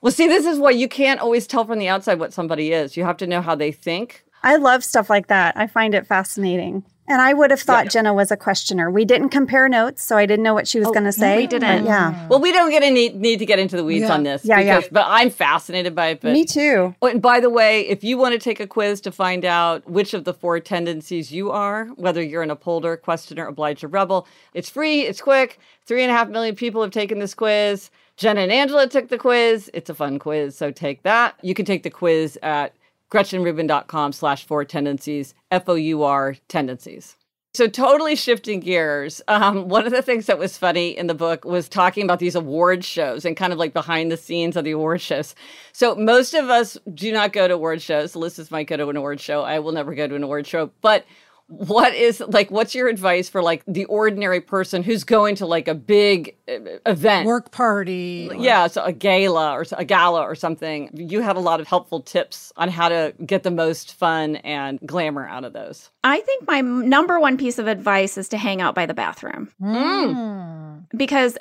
[0.05, 2.95] Well, see, this is why you can't always tell from the outside what somebody is.
[2.95, 4.23] You have to know how they think.
[4.43, 5.57] I love stuff like that.
[5.57, 6.83] I find it fascinating.
[7.07, 8.91] And I would have thought Jenna was a questioner.
[8.91, 11.33] We didn't compare notes, so I didn't know what she was oh, going to say.
[11.33, 11.85] Oh, we didn't.
[11.85, 12.13] but yeah.
[12.13, 12.29] Mm.
[12.29, 14.13] Well, we don't get any need to get into the weeds Yeah.
[14.13, 14.45] on this.
[14.45, 14.81] Yeah, yeah.
[14.91, 16.21] But I'm fascinated by it.
[16.21, 16.93] But Me too.
[17.01, 19.89] Oh, and by the way, if you want to take a quiz to find out
[19.89, 24.69] which of the four tendencies you are, whether you're an upholder, questioner, obliger, rebel, it's
[24.69, 25.57] free, it's quick.
[25.87, 27.89] Three and a half million people have taken this quiz.
[28.17, 29.69] Jenna and Angela took the quiz.
[29.73, 31.35] It's a fun quiz, so take that.
[31.41, 32.73] You can take the quiz at
[33.11, 37.17] gretchenrubin.com slash four tendencies, F-O-U-R tendencies.
[37.55, 39.21] So totally shifting gears.
[39.29, 42.35] Um, one of the things that was funny in the book was talking about these
[42.35, 45.35] award shows and kind of like behind the scenes of the award shows.
[45.71, 48.13] So most of us do not go to award shows.
[48.13, 49.43] Listeners might go to an award show.
[49.43, 50.69] I will never go to an award show.
[50.81, 51.05] But
[51.47, 52.49] what is like?
[52.49, 56.53] What's your advice for like the ordinary person who's going to like a big uh,
[56.87, 57.27] event?
[57.27, 58.29] Work party.
[58.31, 60.89] or- yeah, so a gala or a gala or something.
[60.93, 64.79] You have a lot of helpful tips on how to get the most fun and
[64.85, 65.91] glamour out of those.
[66.03, 69.51] I think my number one piece of advice is to hang out by the bathroom
[69.61, 70.85] Mm.
[70.97, 71.37] because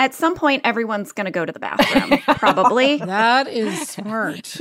[0.00, 2.96] at some point everyone's going to go to the bathroom, probably.
[2.96, 4.56] That is smart.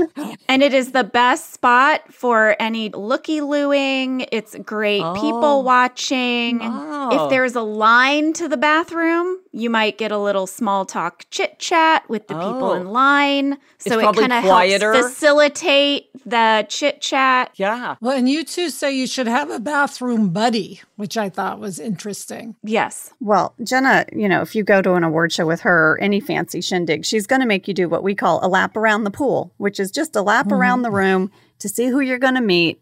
[0.50, 4.28] And it is the best spot for any looky looing.
[4.34, 5.14] It's great Oh.
[5.16, 6.60] people watching.
[6.62, 7.26] Oh.
[7.26, 11.58] If there's a line to the bathroom, you might get a little small talk chit
[11.58, 12.74] chat with the people Oh.
[12.74, 13.58] in line.
[13.80, 14.94] So it kind of quieter.
[14.94, 17.52] helps facilitate the chit chat.
[17.56, 17.96] Yeah.
[18.02, 21.80] Well, and you two say you should have a bathroom buddy, which I thought was
[21.80, 22.56] interesting.
[22.64, 23.12] Yes.
[23.20, 26.20] Well, Jenna, you know, if you go to an award show with her or any
[26.20, 29.12] fancy shindig, she's going to make you do what we call a lap around the
[29.12, 32.42] pool, which is just a lap around the room to see who you're going to
[32.42, 32.82] meet.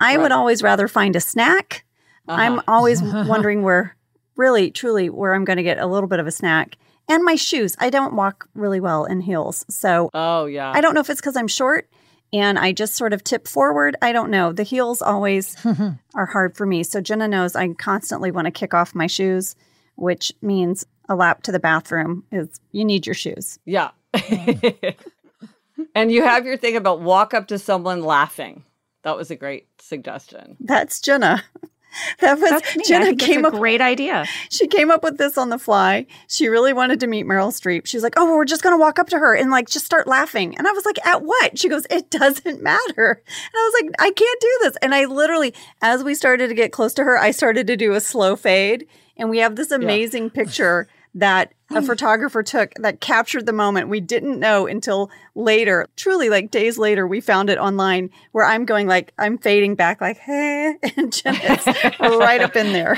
[0.00, 1.84] I would always rather find a snack.
[2.26, 2.62] I'm Uh-huh.
[2.68, 3.96] always wondering where,
[4.36, 6.76] really, truly, where I'm going to get a little bit of a snack.
[7.08, 7.76] And my shoes.
[7.78, 9.66] I don't walk really well in heels.
[9.68, 10.72] So Oh yeah.
[10.74, 11.88] I don't know if it's because I'm short
[12.32, 13.96] and I just sort of tip forward.
[14.00, 14.52] I don't know.
[14.52, 15.56] The heels always
[16.14, 16.82] are hard for me.
[16.82, 19.54] So Jenna knows I constantly want to kick off my shoes,
[19.96, 23.58] which means a lap to the bathroom is you need your shoes.
[23.64, 23.90] Yeah.
[25.94, 28.64] and you have your thing about walk up to someone laughing.
[29.02, 30.56] That was a great suggestion.
[30.60, 31.42] That's Jenna.
[32.20, 32.84] That was That's me.
[32.84, 33.52] I Jenna came up.
[33.52, 34.26] great idea.
[34.48, 36.06] She came up with this on the fly.
[36.28, 37.86] She really wanted to meet Meryl Streep.
[37.86, 39.84] She's like, "Oh, well, we're just going to walk up to her and like just
[39.84, 43.70] start laughing." And I was like, "At what?" She goes, "It doesn't matter." And I
[43.72, 46.94] was like, "I can't do this." And I literally, as we started to get close
[46.94, 50.88] to her, I started to do a slow fade, and we have this amazing picture
[51.14, 53.88] that a photographer took that captured the moment.
[53.88, 58.64] We didn't know until later, truly like days later, we found it online where I'm
[58.66, 61.66] going like I'm fading back like, "Hey," and Jenna's
[62.00, 62.96] right up in there.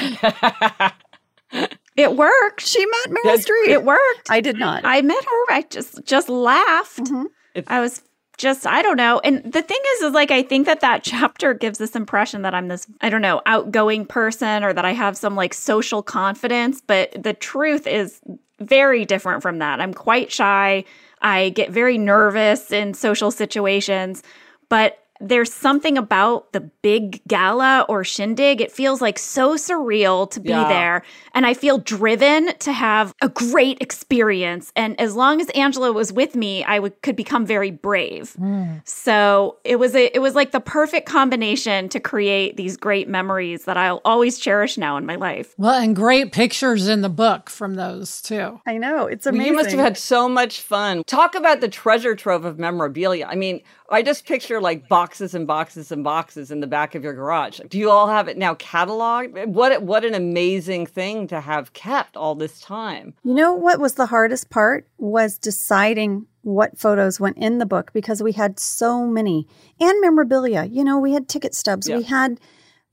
[1.97, 2.61] It worked.
[2.67, 3.69] She met Meryl That's- Streep.
[3.69, 4.29] It worked.
[4.31, 4.85] I did not.
[4.85, 5.53] I met her.
[5.55, 6.99] I just just laughed.
[6.99, 7.27] Mhm.
[7.69, 8.03] I was
[8.37, 9.21] just I don't know.
[9.21, 12.55] And the thing is is like I think that that chapter gives this impression that
[12.55, 16.81] I'm this I don't know, outgoing person or that I have some like social confidence,
[16.81, 18.21] but the truth is
[18.61, 19.81] very different from that.
[19.81, 20.85] I'm quite shy.
[21.23, 24.23] I get very nervous in social situations,
[24.69, 28.61] but there's something about the big gala or shindig.
[28.61, 30.69] It feels like so surreal to be Yeah.
[30.69, 31.03] there.
[31.35, 34.73] And I feel driven to have a great experience.
[34.77, 38.33] And as long as Angela was with me, I would, could become very brave.
[38.33, 38.79] Hmm.
[38.85, 43.65] So it was a, it was like the perfect combination to create these great memories
[43.65, 45.55] that I'll always cherish now in my life.
[45.57, 48.61] Well, and great pictures in the book from those too.
[48.67, 49.07] I know.
[49.07, 49.53] It's Well, amazing.
[49.53, 51.03] You must have had so much fun.
[51.07, 53.27] Talk about the treasure trove of memorabilia.
[53.27, 57.05] I mean, I just picture like boxes and boxes and boxes in the back of
[57.05, 57.61] your garage.
[57.69, 59.47] Do you all have it now cataloged?
[59.49, 63.15] What what an amazing thing to have kept all this time.
[63.25, 67.93] You know what was the hardest part was deciding what photos went in the book
[67.93, 69.47] because we had so many
[69.81, 70.65] and memorabilia.
[70.65, 71.99] You know, we had ticket stubs, Yeah.
[71.99, 72.41] we had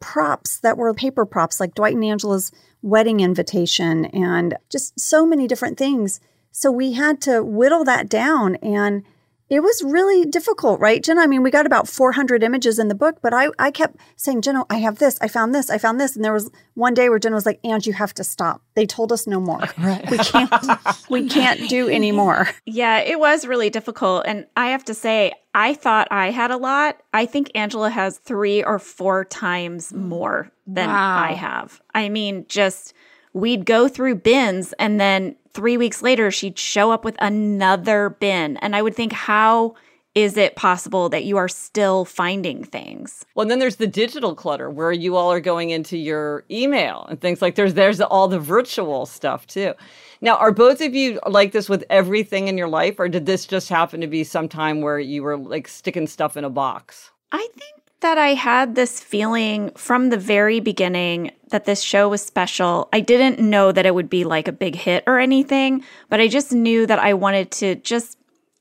[0.01, 2.51] props that were paper props like Dwight and Angela's
[2.82, 6.19] wedding invitation and just so many different things.
[6.51, 9.04] So we had to whittle that down and
[9.52, 11.20] it was really difficult, right, Jenna?
[11.20, 14.44] I mean, we got about 400 images in the book, but I, I kept saying,
[14.44, 16.16] Jenna, I have this, I found this, I found this.
[16.16, 18.62] And there was one day where Jenna was like, and you have to stop.
[18.76, 19.62] They told us no more.
[19.82, 20.10] Right.
[20.12, 22.50] We can't, we can't do anymore.
[22.66, 24.26] Yeah, it was really difficult.
[24.28, 27.02] And I have to say, I thought I had a lot.
[27.14, 31.24] I think Angela has three or four times more than wow.
[31.24, 31.82] I have.
[31.96, 32.94] I mean, just
[33.34, 38.58] we'd go through bins and then three weeks later she'd show up with another bin.
[38.58, 39.76] And I would think, how
[40.13, 43.26] is it possible that you are still finding things?
[43.36, 47.06] Well, and then there's the digital clutter where you all are going into your email
[47.10, 49.74] and things like there's there's all the virtual stuff too.
[50.20, 53.46] Now, are both of you like this with everything in your life, or did this
[53.46, 57.12] just happen to be some time where you were like sticking stuff in a box?
[57.32, 62.24] I think that I had this feeling from the very beginning that this show was
[62.24, 62.90] special.
[62.92, 66.28] I didn't know that it would be like a big hit or anything, but I
[66.28, 68.18] just knew that I wanted to just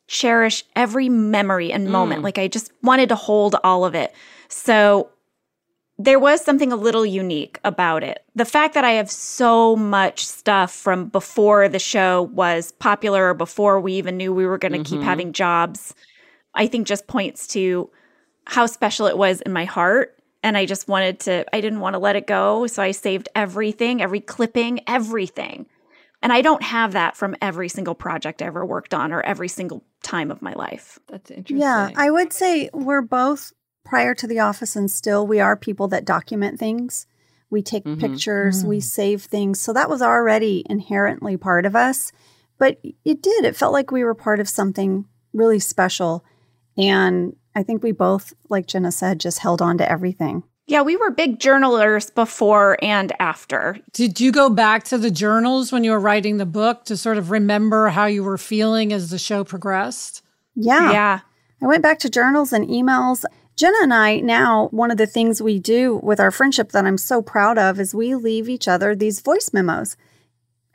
[0.07, 2.21] cherish every memory and moment.
[2.21, 2.25] Mm.
[2.25, 4.13] Like I just wanted to hold all of it.
[4.49, 5.11] So
[5.99, 8.25] there was something a little unique about it.
[8.35, 13.35] The fact that I have so much stuff from before the show was popular or
[13.35, 14.97] before we even knew we were going to mm-hmm.
[14.97, 15.95] keep having jobs,
[16.55, 17.91] I think just points to
[18.47, 20.17] how special it was in my heart.
[20.43, 22.67] And I just wanted to, I didn't want to let it go.
[22.67, 25.67] So I saved everything, every clipping, everything.
[26.23, 29.49] And I don't have that from every single project I ever worked on or every
[29.49, 30.99] single time of my life.
[31.09, 31.59] That's interesting.
[31.59, 33.53] Yeah, I would say we're both
[33.85, 37.07] prior to the office and still we are people that document things.
[37.49, 38.01] We take mm-hmm.
[38.01, 38.69] pictures, mm-hmm.
[38.69, 39.61] we save things.
[39.61, 42.13] So that was already inherently part of us.
[42.59, 43.45] But it did.
[43.45, 46.25] It felt like we were part of something really special.
[46.77, 50.45] And I think we both, like Jenna said, just held on to everything.
[50.67, 53.77] Yeah, we were big journalers before and after.
[53.93, 57.19] Did you go back to the journals when you were writing the book to sort
[57.19, 60.23] of remember how you were feeling as the show progressed?
[60.55, 60.93] Yeah.
[60.93, 61.21] Yeah.
[61.61, 63.25] I went back to journals and emails.
[63.57, 66.99] Jenna and I now, one of the things we do with our friendship that I'm
[66.99, 69.97] so proud of is we leave each other these voice memos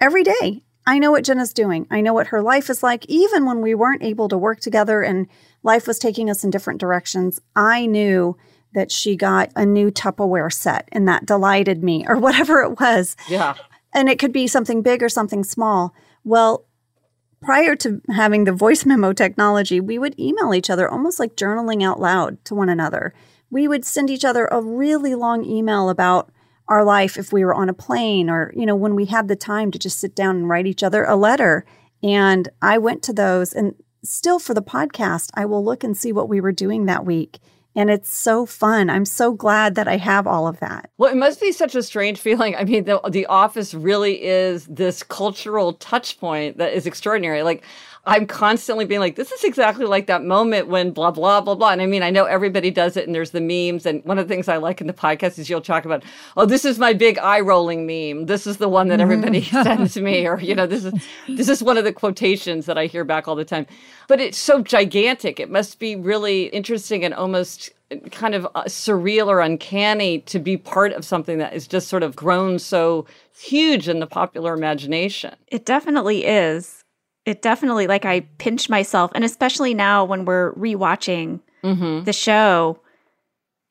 [0.01, 0.61] every day.
[0.85, 1.87] I know what Jenna's doing.
[1.89, 3.05] I know what her life is like.
[3.07, 5.27] Even when we weren't able to work together and
[5.65, 8.37] life was taking us in different directions, I knew
[8.73, 13.17] that she got a new Tupperware set and that delighted me or whatever it was.
[13.27, 13.55] Yeah.
[13.93, 15.93] And it could be something big or something small.
[16.23, 16.65] Well,
[17.41, 21.83] prior to having the voice memo technology, we would email each other almost like journaling
[21.83, 23.13] out loud to one another.
[23.49, 26.31] We would send each other a really long email about
[26.67, 29.35] our life if we were on a plane or, you know, when we had the
[29.35, 31.65] time to just sit down and write each other a letter.
[32.03, 36.11] And I went to those and still for the podcast, I will look and see
[36.11, 37.39] what we were doing that week.
[37.77, 38.89] And it's so fun.
[38.89, 40.89] I'm so glad that I have all of that.
[40.97, 42.55] Well, it must be such a strange feeling.
[42.55, 47.43] I mean, the, the office really is this cultural touch point that is extraordinary.
[47.43, 47.65] Like,
[48.07, 51.69] I'm constantly being like, this is exactly like that moment when blah, blah, blah, blah.
[51.69, 53.85] And I mean, I know everybody does it and there's the memes.
[53.85, 56.03] And one of the things I like in the podcast is you'll talk about,
[56.37, 58.27] oh, this is my big eye rolling meme.
[58.27, 59.63] This is the one that everybody mm-hmm.
[59.63, 60.27] sends me.
[60.27, 60.93] Or, you know, this is,
[61.27, 63.65] this is one of the quotations that I hear back all the time.
[64.07, 65.39] But it's so gigantic.
[65.39, 67.71] It must be really interesting and almost
[68.11, 72.03] kind of uh, surreal or uncanny to be part of something that is just sort
[72.03, 75.35] of grown so huge in the popular imagination.
[75.47, 76.84] It definitely is
[77.25, 82.03] it definitely like I pinch myself, and especially now when we're rewatching mm-hmm.
[82.03, 82.79] the show.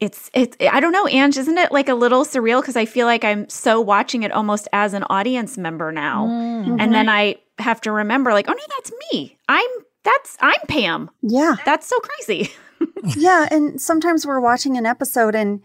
[0.00, 3.06] It's it's I don't know, Ange, isn't it like a little surreal because I feel
[3.06, 6.76] like I'm so watching it almost as an audience member now, mm-hmm.
[6.80, 9.38] and then I have to remember like, oh no, that's me.
[9.48, 9.70] I'm
[10.02, 11.10] that's I'm Pam.
[11.22, 12.52] Yeah, that's so crazy.
[13.16, 15.62] yeah, and sometimes we're watching an episode and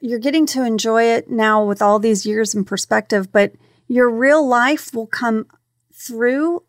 [0.00, 3.52] you're getting to enjoy it now with all these years in perspective, but
[3.88, 5.46] your real life will come
[5.92, 6.62] through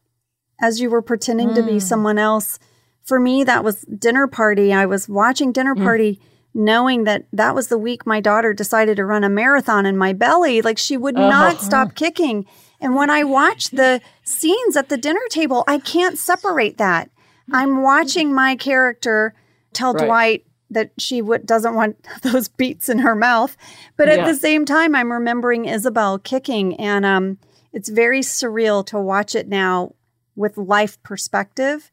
[0.64, 1.56] as you were pretending mm.
[1.56, 1.82] to be mm.
[1.82, 2.58] someone else.
[3.04, 4.72] For me, that was dinner party.
[4.72, 5.84] I was watching dinner mm.
[5.84, 6.16] party.
[6.16, 6.20] Mm.
[6.56, 10.14] Knowing that that was the week my daughter decided to run a marathon in my
[10.14, 11.28] belly, like she would uh-huh.
[11.28, 12.46] not stop kicking.
[12.80, 17.10] And when I watch the scenes at the dinner table, I can't separate that.
[17.52, 19.34] I'm watching my character
[19.74, 20.06] tell right.
[20.06, 23.58] Dwight that she w- doesn't want those beets in her mouth,
[23.98, 24.28] but at yeah.
[24.28, 27.40] the same time, I'm remembering Isabel kicking, and um,
[27.74, 29.96] it's very surreal to watch it now
[30.36, 31.92] with life perspective.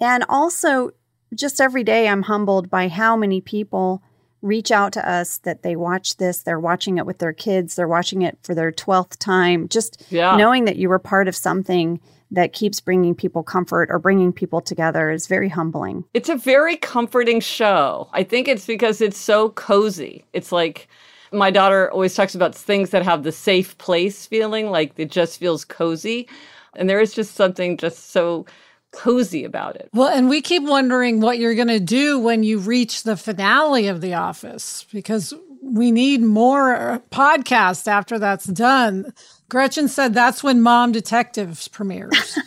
[0.00, 0.90] And also,
[1.34, 4.02] just every day, I'm humbled by how many people
[4.42, 7.86] reach out to us that they watch this, they're watching it with their kids, they're
[7.86, 9.68] watching it for their 12th time.
[9.68, 10.36] Just yeah.
[10.36, 14.60] knowing that you were part of something that keeps bringing people comfort or bringing people
[14.60, 16.04] together is very humbling.
[16.14, 18.08] It's a very comforting show.
[18.12, 20.24] I think it's because it's so cozy.
[20.32, 20.88] It's like,
[21.32, 25.38] my daughter always talks about things that have the safe place feeling, like it just
[25.38, 26.28] feels cozy.
[26.76, 28.46] And there is just something just so
[28.92, 29.88] cozy about it.
[29.92, 33.88] Well, and we keep wondering what you're going to do when you reach the finale
[33.88, 39.12] of The Office because we need more uh, podcasts after that's done.
[39.48, 42.38] Gretchen said that's when Mom Detectives premieres.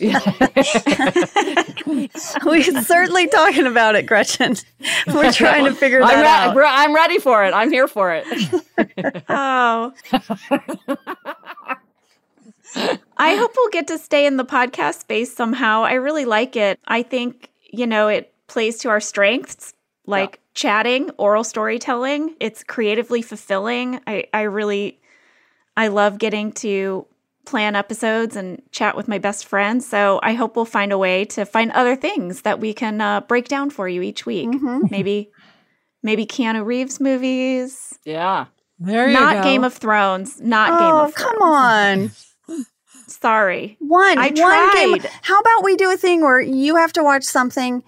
[2.44, 4.56] We're certainly talking about it, Gretchen.
[5.06, 6.56] We're trying to figure that I'm out.
[6.66, 7.52] I'm ready for it.
[7.52, 8.24] I'm here for it.
[9.28, 9.92] Oh.
[13.16, 15.82] I hope we'll get to stay in the podcast space somehow.
[15.84, 16.78] I really like it.
[16.86, 19.72] I think, you know, it plays to our strengths,
[20.06, 22.34] like chatting, oral storytelling.
[22.40, 24.00] It's creatively fulfilling.
[24.06, 25.00] I, I really
[25.76, 27.06] I love getting to
[27.46, 29.86] plan episodes and chat with my best friends.
[29.86, 33.20] So I hope we'll find a way to find other things that we can uh,
[33.22, 34.48] break down for you each week.
[34.48, 34.88] Mhm.
[34.90, 35.30] Maybe,
[36.02, 37.98] maybe Keanu Reeves movies.
[38.04, 38.46] yeah.
[38.78, 39.42] There you Not go.
[39.44, 40.40] Game of Thrones.
[40.40, 42.10] Not Game Oh, of come on.
[43.20, 43.76] Sorry.
[43.80, 44.18] One.
[44.18, 44.34] I One
[44.74, 44.98] game.
[44.98, 45.10] tried.
[45.22, 47.82] How about we do a thing where you have to watch something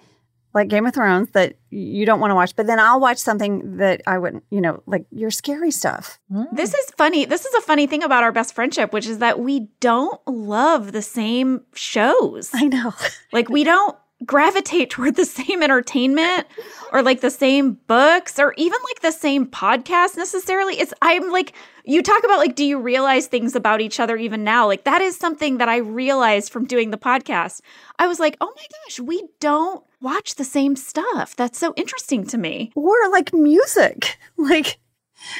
[0.53, 3.77] like Game of Thrones that you don't want to watch, but then I'll watch something
[3.77, 6.19] that I wouldn't, you know, like your scary stuff.
[6.51, 7.25] This is funny.
[7.25, 10.93] This is a funny thing about our best friendship, which is that we don't love
[10.93, 12.49] the same shows.
[12.53, 12.93] I know.
[13.33, 16.47] Like we don't gravitate toward the same entertainment
[16.91, 20.79] or like the same books or even like the same podcast necessarily.
[20.79, 21.53] It's I'm like
[21.87, 24.67] you talk about like do you realize things about each other even now?
[24.67, 27.61] Like that is something that I realized from doing the podcast.
[27.97, 32.25] I was like, "Oh my gosh, we don't watch the same stuff." That's so interesting
[32.27, 32.71] to me.
[32.75, 34.17] Or like music.
[34.37, 34.77] Like,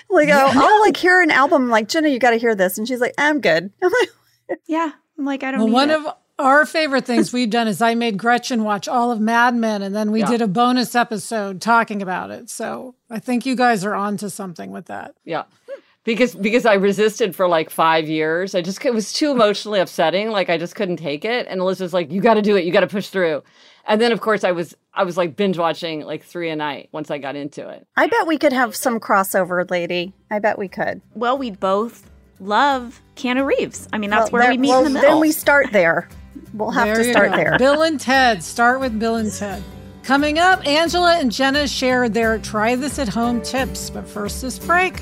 [0.09, 2.79] like I'll, I'll like hear an album like, Jenna, you got to hear this.
[2.79, 3.71] And she's like, I'm good.
[3.83, 4.91] I'm like, Yeah.
[5.19, 5.99] I'm like, I don't Well, one it.
[5.99, 9.81] of our favorite things we've done is I made Gretchen watch all of Mad Men,
[9.83, 10.27] and then we Yeah.
[10.31, 12.49] did a bonus episode talking about it.
[12.49, 15.13] So I think you guys are onto something with that.
[15.25, 15.43] Yeah.
[16.07, 18.55] Because because I resisted for like five years.
[18.55, 20.29] I just it was too emotionally upsetting.
[20.29, 21.47] Like I just couldn't take it.
[21.49, 23.43] And Elizabeth's like, you gotta do it, you gotta push through.
[23.85, 26.87] And then of course I was I was like binge watching like three a night
[26.93, 27.85] once I got into it.
[27.97, 30.13] I bet we could have some crossover, lady.
[30.31, 31.01] I bet we could.
[31.13, 33.89] well, we both love Keanu Reeves.
[33.91, 35.11] I mean, that's Well, where there- we meet well, in the middle.
[35.11, 36.07] Then we start there.
[36.53, 37.35] We'll have There to start go.
[37.35, 37.57] there.
[37.57, 38.41] Bill and Ted.
[38.43, 39.61] Start with Bill and Ted.
[40.03, 43.89] Coming up, Angela and Jenna share their try this at home tips.
[43.89, 45.01] But first, this break.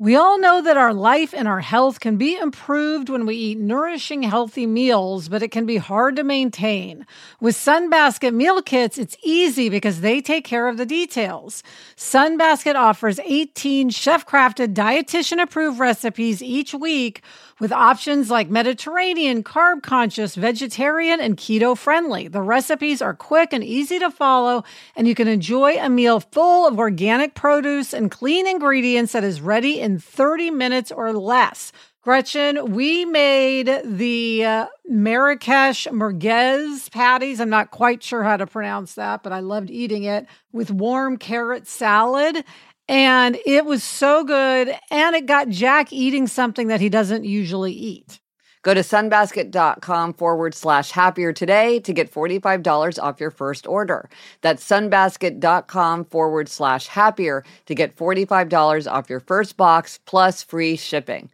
[0.00, 3.58] We all know that our life and our health can be improved when we eat
[3.58, 7.04] nourishing, healthy meals, but it can be hard to maintain.
[7.38, 11.62] With Sunbasket meal kits, it's easy because they take care of the details.
[11.98, 17.20] Sunbasket offers 18 chef crafted, dietitian approved recipes each week
[17.58, 22.26] with options like Mediterranean, carb conscious, vegetarian, and keto friendly.
[22.26, 24.64] The recipes are quick and easy to follow,
[24.96, 29.42] and you can enjoy a meal full of organic produce and clean ingredients that is
[29.42, 31.72] ready in 30 minutes or less.
[32.02, 37.40] Gretchen, we made the uh, Marrakesh merguez patties.
[37.40, 41.18] I'm not quite sure how to pronounce that, but I loved eating it with warm
[41.18, 42.44] carrot salad.
[42.88, 44.74] And it was so good.
[44.90, 48.19] And it got Jack eating something that he doesn't usually eat.
[48.62, 54.08] Go to sunbasket.com forward slash happier today to get $45 off your first order.
[54.42, 61.30] That's sunbasket.com forward slash happier to get $45 off your first box plus free shipping.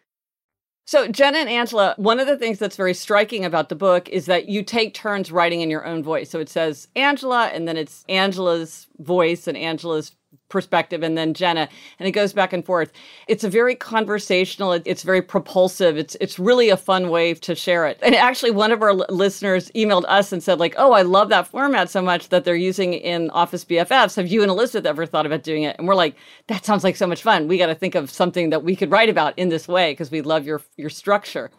[0.89, 4.27] So, Jenna and Angela, one of the things that's very striking about the book is
[4.27, 6.31] that you take turns writing in your own voice.
[6.31, 10.15] So it says Angela, and then it's Angela's voice and Angela's
[10.49, 11.69] perspective, and then Jenna,
[11.99, 12.93] and it goes back and forth.
[13.29, 14.73] It's a very conversational.
[14.73, 15.97] it- It's very propulsive.
[15.97, 17.99] It's it's really a fun way to share it.
[18.03, 21.29] And actually, one of our l- listeners emailed us and said, like, "Oh, I love
[21.31, 24.17] that format so much that they're using in Office BFFs.
[24.17, 26.17] Have you and Elizabeth ever thought about doing it?" And we're like,
[26.49, 27.49] "That sounds like so much fun.
[27.49, 30.11] We got to think of something that we could write about in this way because
[30.11, 31.51] we love your your structure."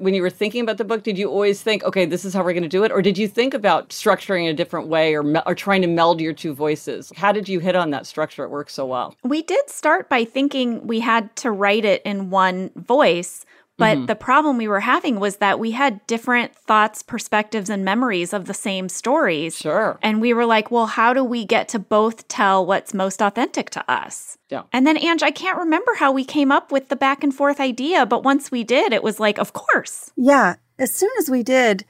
[0.00, 2.42] When you were thinking about the book, did you always think, okay, this is how
[2.42, 2.92] we're going to do it?
[2.92, 6.20] Or did you think about structuring in a different way or, or trying to meld
[6.20, 7.12] your two voices?
[7.16, 8.44] How did you hit on that structure?
[8.44, 9.14] It works so well.
[9.22, 13.44] We did start by thinking we had to write it in one voice,
[13.80, 14.06] But mm-hmm.
[14.06, 18.44] the problem we were having was that we had different thoughts, perspectives, and memories of
[18.44, 19.56] the same stories.
[19.56, 19.98] Sure.
[20.02, 23.70] And we were like, well, how do we get to both tell what's most authentic
[23.70, 24.36] to us?
[24.50, 24.64] Yeah.
[24.72, 27.58] And then, Ange, I can't remember how we came up with the back and forth
[27.58, 30.12] idea, but once we did, it was like, of course.
[30.14, 30.56] Yeah.
[30.78, 31.86] As soon as we did,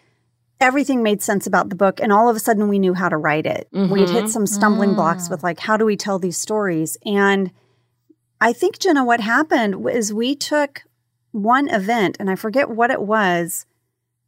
[0.60, 2.00] everything made sense about the book.
[2.00, 3.66] And all of a sudden, we knew how to write it.
[3.74, 3.92] Mm-hmm.
[3.92, 4.96] We had hit some stumbling mm.
[4.96, 6.96] blocks with, like, how do we tell these stories?
[7.04, 7.50] And
[8.40, 10.82] I think, Jenna, what happened was we took
[11.32, 13.66] one event, and I forget what it was.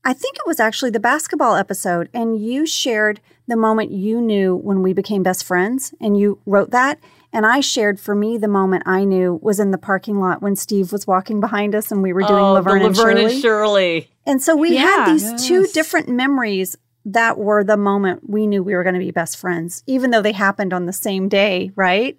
[0.05, 4.57] I think it was actually the basketball episode, and you shared the moment you knew
[4.57, 6.99] when we became best friends, and you wrote that.
[7.33, 10.55] And I shared for me the moment I knew was in the parking lot when
[10.55, 14.11] Steve was walking behind us and we were doing oh, Laverne, and, Laverne and Shirley.
[14.27, 15.47] And so we yeah, had these yes.
[15.47, 16.77] two different memories
[17.07, 20.23] that were the moment we knew we were going to be best friends, even though
[20.23, 22.19] they happened on the same day, right?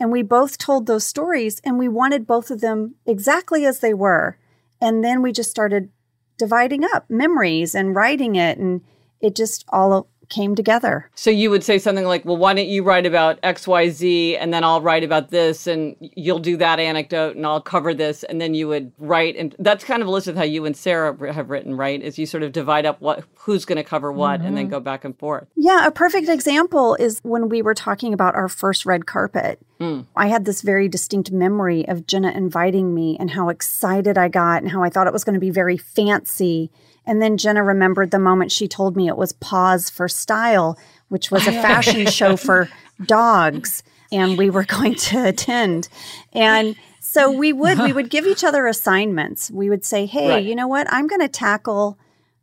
[0.00, 3.92] And we both told those stories and we wanted both of them exactly as they
[3.92, 4.38] were.
[4.80, 5.90] And then we just started
[6.38, 8.56] dividing up memories and writing it.
[8.56, 8.80] And
[9.20, 11.10] it just all came together.
[11.14, 14.64] So you would say something like, well, why don't you write about XYZ and then
[14.64, 18.22] I'll write about this and you'll do that anecdote and I'll cover this.
[18.24, 19.36] And then you would write.
[19.36, 22.00] And that's kind of Elizabeth, how you and Sarah have written, right?
[22.00, 24.46] Is you sort of divide up what who's going to cover what mm-hmm.
[24.46, 24.72] and then mm-hmm.
[24.72, 25.46] go back and forth.
[25.56, 25.86] Yeah.
[25.86, 29.58] A perfect example is when we were talking about our first red carpet.
[29.80, 30.06] Mm.
[30.14, 34.62] I had this very distinct memory of Jenna inviting me and how excited I got
[34.62, 36.70] and how I thought it was going to be very fancy
[37.06, 40.78] and then Jenna remembered the moment she told me it was Paws for Style,
[41.08, 42.68] which was a oh, fashion show for
[43.04, 43.82] dogs,
[44.12, 45.88] and we were going to attend.
[46.32, 49.50] And so we would we would give each other assignments.
[49.50, 50.44] We would say, "Hey, right.
[50.44, 50.86] you know what?
[50.92, 51.98] I'm going to tackle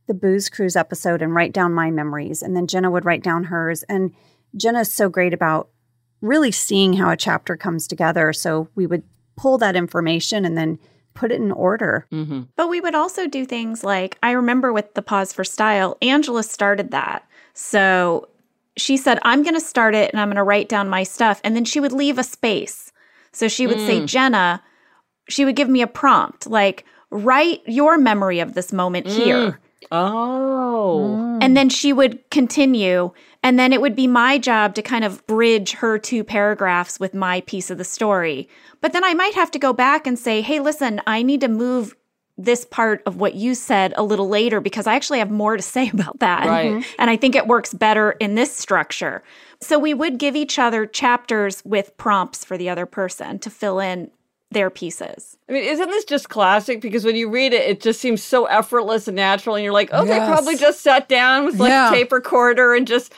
[0.07, 3.45] the Booze Cruise episode and write down my memories." And then Jenna would write down
[3.45, 3.83] hers.
[3.83, 4.13] And
[4.55, 5.69] Jenna is so great about
[6.21, 8.33] really seeing how a chapter comes together.
[8.33, 9.03] So we would
[9.35, 10.79] pull that information and then
[11.17, 12.05] put it in order.
[12.11, 12.43] Mm-hmm.
[12.55, 16.43] But we would also do things like I remember with the Paws for Style, Angela
[16.43, 17.27] started that.
[17.53, 18.29] So
[18.77, 21.41] she said, I'm going to start it and I'm going to write down my stuff.
[21.43, 22.91] And then she would leave a space.
[23.31, 23.85] So she would mm.
[23.87, 24.61] say, Jenna,
[25.27, 29.11] she would give me a prompt like, write your memory of this moment mm.
[29.11, 29.59] here.
[29.91, 31.39] Oh.
[31.41, 33.11] And then she would continue.
[33.47, 37.13] And then it would be my job to kind of bridge her two paragraphs with
[37.13, 38.49] my piece of the story.
[38.81, 41.47] But then I might have to go back and say, hey, listen, I need to
[41.47, 41.95] move
[42.37, 45.63] this part of what you said a little later because I actually have more to
[45.63, 46.45] say about that.
[46.45, 46.71] Right.
[46.71, 46.91] Mm-hmm.
[46.99, 49.23] And I think it works better in this structure.
[49.61, 53.79] So we would give each other chapters with prompts for the other person to fill
[53.79, 54.11] in
[54.51, 55.37] their pieces.
[55.47, 56.81] I mean, isn't this just classic?
[56.81, 59.89] Because when you read it, it just seems so effortless and natural, and you're like,
[59.93, 60.19] oh, yes.
[60.19, 61.89] they probably just sat down with like yeah.
[61.89, 63.13] a tape recorder and just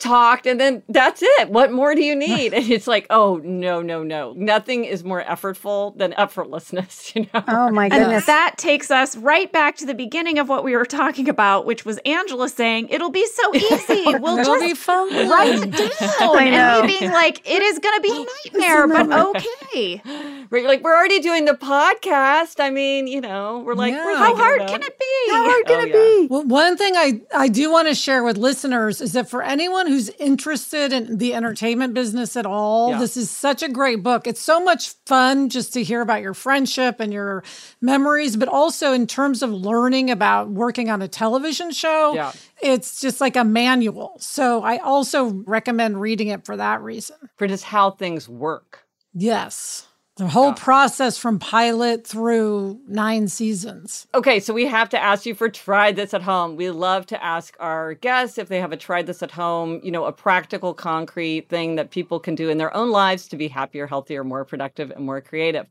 [0.00, 1.50] talked and then that's it.
[1.50, 2.52] What more do you need?
[2.54, 4.32] And it's like oh no no no.
[4.36, 7.44] Nothing is more effortful than effortlessness you know?
[7.46, 8.08] Oh my goodness.
[8.08, 11.66] and that takes us right back to the beginning of what we were talking about
[11.66, 14.04] which was angela saying it'll be so easy.
[14.18, 15.28] We'll it'll just be fun.
[15.28, 16.36] write it down.
[16.36, 16.80] I know.
[16.80, 18.10] and me being like it is going to be
[18.54, 20.02] a nightmare but okay.
[20.50, 22.60] Right like we're already doing the podcast.
[22.60, 24.04] I mean you know we're like yeah.
[24.04, 25.32] we're how hard can it be?
[25.32, 25.92] How hard can oh, it yeah.
[25.92, 26.26] be?
[26.28, 29.86] Well, one thing i i do want to share with listeners is that for anyone
[29.90, 32.98] who's interested in the entertainment business at all, yeah.
[32.98, 34.26] this is such a great book.
[34.26, 37.42] It's so much fun just to hear about your friendship and your
[37.80, 42.14] memories, but also in terms of learning about working on a television show.
[42.14, 42.32] Yeah.
[42.62, 44.16] It's just like a manual.
[44.20, 47.16] So I also recommend reading it for that reason.
[47.36, 48.84] For just how things work.
[49.12, 49.86] Yes.
[50.20, 50.54] The whole yeah.
[50.54, 54.06] process from pilot through nine seasons.
[54.14, 56.56] Okay, so we have to ask you for try this at home.
[56.56, 59.90] We love to ask our guests if they have a try this at home, you
[59.90, 63.48] know, a practical, concrete thing that people can do in their own lives to be
[63.48, 65.64] happier, healthier, more productive, and more creative.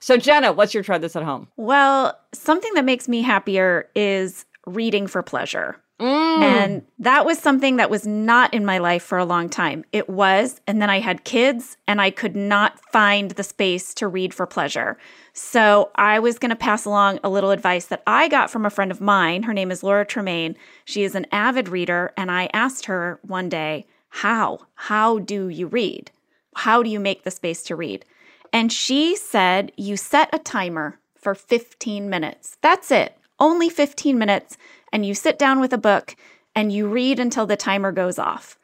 [0.00, 1.48] So, Jenna, what's your try this at home?
[1.56, 5.76] Well, something that makes me happier is reading for pleasure.
[6.00, 6.42] Mm.
[6.42, 9.84] And that was something that was not in my life for a long time.
[9.92, 14.08] It was, and then I had kids and I could not find the space to
[14.08, 14.98] read for pleasure.
[15.34, 18.70] So I was going to pass along a little advice that I got from a
[18.70, 19.44] friend of mine.
[19.44, 20.56] Her name is Laura Tremaine.
[20.84, 22.12] She is an avid reader.
[22.16, 24.66] And I asked her one day, How?
[24.74, 26.10] How do you read?
[26.56, 28.04] How do you make the space to read?
[28.52, 32.56] And she said, You set a timer for 15 minutes.
[32.60, 34.56] That's it, only 15 minutes
[34.94, 36.14] and you sit down with a book
[36.54, 38.56] and you read until the timer goes off.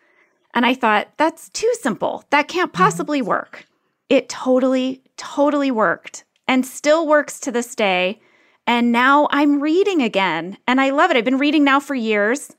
[0.54, 2.24] And I thought, that's too simple.
[2.30, 2.82] That can't mm-hmm.
[2.82, 3.66] possibly work.
[4.08, 8.20] It totally, totally worked and still works to this day.
[8.64, 11.16] And now I'm reading again and I love it.
[11.16, 12.54] I've been reading now for years.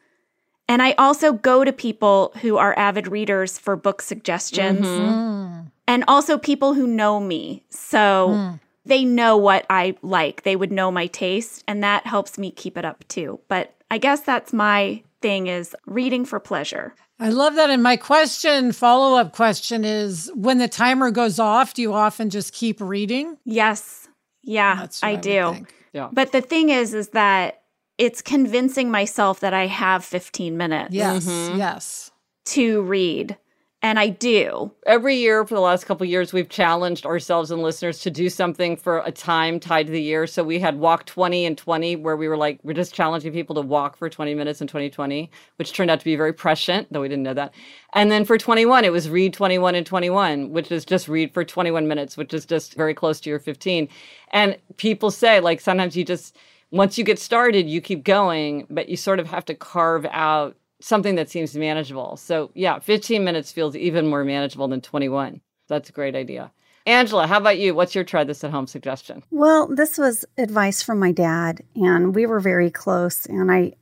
[0.67, 5.67] And I also go to people who are avid readers for book suggestions mm-hmm.
[5.88, 7.63] and also people who know me.
[7.69, 8.59] So mm.
[8.86, 10.43] They know what I like.
[10.43, 13.39] They would know my taste, and that helps me keep it up too.
[13.47, 16.95] But I guess that's my thing is reading for pleasure.
[17.19, 17.69] I love that.
[17.69, 22.32] And my question, follow up question is when the timer goes off, do you often
[22.32, 23.38] just keep reading?
[23.45, 24.07] Yes.
[24.41, 25.67] Yeah, I, I do.
[25.93, 26.09] Yeah.
[26.11, 27.61] But the thing is, is that
[27.99, 30.95] it's convincing myself that I have 15 minutes.
[30.95, 31.27] Yes.
[31.27, 31.59] Mm-hmm.
[31.59, 32.11] Yes.
[32.45, 33.38] To read.
[33.84, 34.71] And I do.
[34.86, 38.77] Every year for the last couple years, we've challenged ourselves and listeners to do something
[38.77, 40.27] for a time tied to the year.
[40.27, 43.55] So we had Walk 20 and 20, where we were like, we're just challenging people
[43.55, 47.01] to walk for 20 minutes in 2020, which turned out to be very prescient, though
[47.01, 47.55] we didn't know that.
[47.93, 51.43] And then for 21, it was Read 21 and 21, which is just read for
[51.43, 53.89] 21 minutes, which is just very close to your 15.
[54.29, 56.38] And people say, like, sometimes you just,
[56.69, 60.55] once you get started, you keep going, but you sort of have to carve out
[60.82, 62.17] something that seems manageable.
[62.17, 65.41] So, yeah, 15 minutes feels even more manageable than 21.
[65.67, 66.51] That's a great idea.
[66.86, 67.75] Angela, how about you?
[67.75, 69.23] What's your try this at home suggestion?
[69.29, 73.25] Well, this was advice from my dad, and we were very close.
[73.27, 73.73] And I,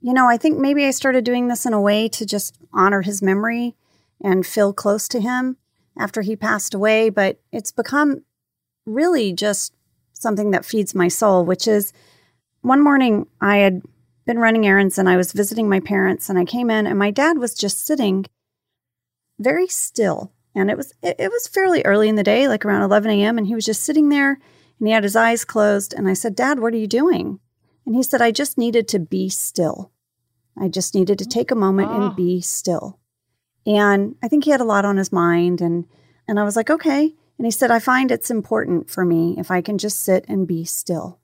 [0.00, 3.02] you know, I think maybe I started doing this in a way to just honor
[3.02, 3.74] his memory
[4.22, 5.56] and feel close to him
[5.98, 7.10] after he passed away.
[7.10, 8.24] But it's become
[8.86, 9.74] really just
[10.12, 11.92] something that feeds my soul, which is
[12.62, 13.82] one morning I had
[14.28, 17.10] been running errands and I was visiting my parents and I came in and my
[17.10, 18.26] dad was just sitting
[19.38, 20.34] very still.
[20.54, 23.38] And it was it, it was fairly early in the day, like around 11 a.m.
[23.38, 24.38] And he was just sitting there
[24.78, 25.94] and he had his eyes closed.
[25.94, 27.40] And I said, Dad, what are you doing?
[27.86, 29.92] And he said, I just needed to be still.
[30.60, 31.94] I just needed to take a moment oh.
[31.94, 32.10] and ah.
[32.10, 32.98] be still.
[33.64, 35.62] And I think he had a lot on his mind.
[35.62, 35.86] And,
[36.28, 37.14] and I was like, okay.
[37.38, 40.46] And he said, I find it's important for me if I can just sit and
[40.46, 41.18] be still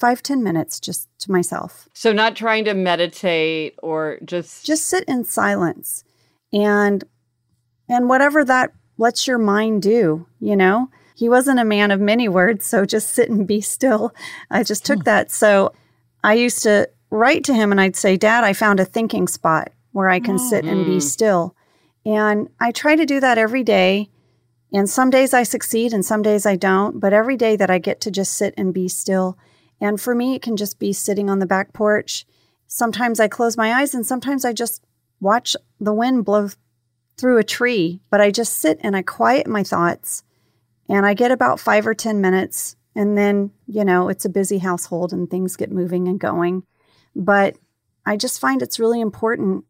[0.00, 1.88] five ten minutes just to myself.
[1.94, 4.66] So, not trying to meditate or just.
[4.66, 6.02] Just sit in silence
[6.52, 7.04] and
[7.88, 10.88] and whatever that lets your mind do, you know?
[11.16, 14.14] He wasn't a man of many words, so just sit and be still.
[14.50, 15.30] I just took that.
[15.30, 15.74] So
[16.22, 19.72] I used to write to him and I'd say, Dad, I found a thinking spot
[19.92, 21.02] where I can sit and be mm.
[21.02, 21.56] still.
[22.06, 24.08] And I try to do that every day.
[24.72, 27.00] And some days I succeed and some days I don't.
[27.00, 29.36] But every day that I get to just sit and be still,
[29.80, 32.26] and for me, it can just be sitting on the back porch.
[32.66, 34.84] Sometimes I close my eyes and sometimes I just
[35.20, 36.50] watch the wind blow
[37.16, 40.22] through a tree, but I just sit and I quiet my thoughts
[40.88, 42.76] and I get about five or 10 minutes.
[42.94, 46.64] And then, you know, it's a busy household and things get moving and going.
[47.14, 47.56] But
[48.04, 49.64] I just find it's really important.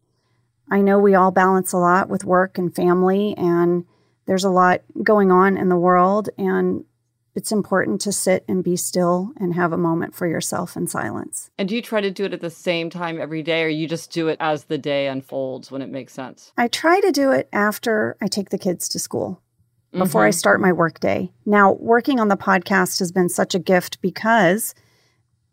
[0.69, 3.85] I know we all balance a lot with work and family, and
[4.25, 6.29] there's a lot going on in the world.
[6.37, 6.85] And
[7.33, 11.49] it's important to sit and be still and have a moment for yourself in silence.
[11.57, 13.87] And do you try to do it at the same time every day, or you
[13.87, 16.51] just do it as the day unfolds when it makes sense?
[16.57, 19.41] I try to do it after I take the kids to school,
[19.91, 20.27] before mm-hmm.
[20.27, 21.31] I start my workday.
[21.45, 24.75] Now, working on the podcast has been such a gift because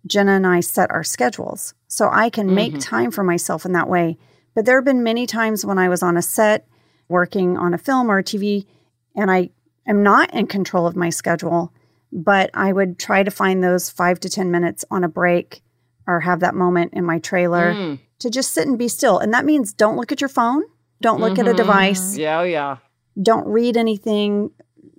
[0.07, 1.75] Jenna and I set our schedules.
[1.87, 2.81] So I can make mm-hmm.
[2.81, 4.17] time for myself in that way.
[4.55, 6.67] But there have been many times when I was on a set
[7.09, 8.67] working on a film or a TV
[9.15, 9.51] and I
[9.89, 11.73] am not in control of my schedule,
[12.13, 15.63] but I would try to find those five to 10 minutes on a break
[16.07, 17.99] or have that moment in my trailer mm.
[18.21, 19.19] to just sit and be still.
[19.19, 20.63] And that means don't look at your phone,
[21.01, 21.41] don't look mm-hmm.
[21.41, 21.57] at a mm-hmm.
[21.57, 22.17] device.
[22.17, 22.77] Yeah, oh, yeah.
[23.21, 24.51] Don't read anything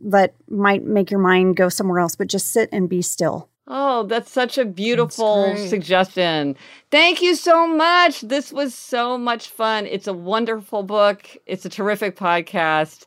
[0.02, 3.50] that might make your mind go somewhere else, but just sit and be still.
[3.72, 6.56] Oh, that's such a beautiful suggestion.
[6.90, 8.22] Thank you so much.
[8.22, 9.86] This was so much fun.
[9.86, 11.30] It's a wonderful book.
[11.46, 13.06] It's a terrific podcast.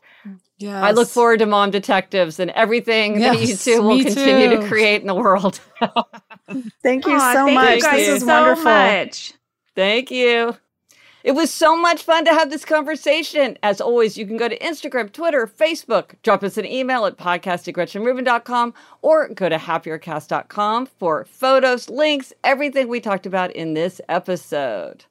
[0.57, 0.83] Yes.
[0.83, 4.61] I look forward to Mom Detectives and everything yes, that you two will continue too.
[4.61, 5.59] to create in the world.
[6.83, 7.75] thank you Aww, so thank much.
[7.75, 8.63] You this is so wonderful.
[8.65, 9.33] Much.
[9.75, 10.55] Thank you.
[11.23, 13.57] It was so much fun to have this conversation.
[13.63, 17.67] As always, you can go to Instagram, Twitter, Facebook, drop us an email at podcast
[17.67, 24.01] at gretchenrubin.com or go to happiercast.com for photos, links, everything we talked about in this
[24.09, 25.05] episode.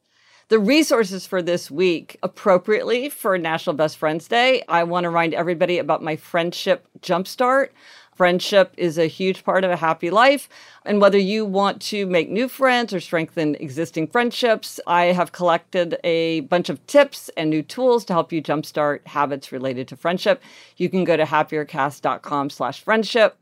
[0.53, 5.32] The resources for this week, appropriately for National Best Friends Day, I want to remind
[5.32, 7.70] everybody about my Friendship Jumpstart.
[8.14, 10.50] Friendship is a huge part of a happy life.
[10.84, 15.96] And whether you want to make new friends or strengthen existing friendships, I have collected
[16.05, 20.42] a bunch of tips and new tools to help you jumpstart habits related to friendship.
[20.76, 23.38] You can go to happiercast.com slash friendship.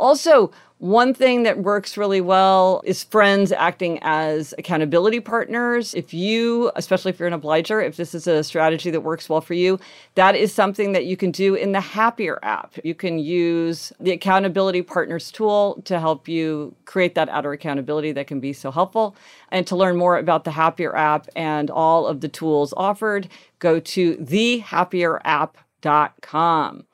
[0.00, 5.92] Also, one thing that works really well is friends acting as accountability partners.
[5.92, 9.42] If you, especially if you're an obliger, if this is a strategy that works well
[9.42, 9.78] for you,
[10.14, 12.78] that is something that you can do in the Happier app.
[12.82, 18.26] You can use the accountability partners tool to help you create that outer accountability that
[18.26, 19.14] can be so helpful.
[19.52, 23.28] And to learn more about the Happier app and all of the tools offered,
[23.58, 26.86] go to thehappierapp.com.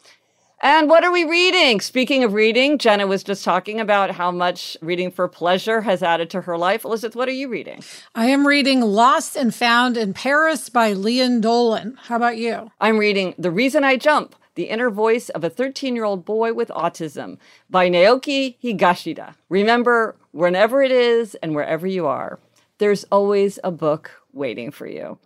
[0.62, 1.80] And what are we reading?
[1.80, 6.30] Speaking of reading, Jenna was just talking about how much reading for pleasure has added
[6.30, 6.82] to her life.
[6.82, 7.82] Elizabeth, what are you reading?
[8.14, 11.98] I am reading Lost and Found in Paris by Lian Dolan.
[12.04, 12.70] How about you?
[12.80, 16.54] I'm reading The Reason I Jump The Inner Voice of a 13 year old Boy
[16.54, 17.36] with Autism
[17.68, 19.34] by Naoki Higashida.
[19.50, 22.38] Remember, whenever it is and wherever you are,
[22.78, 25.18] there's always a book waiting for you.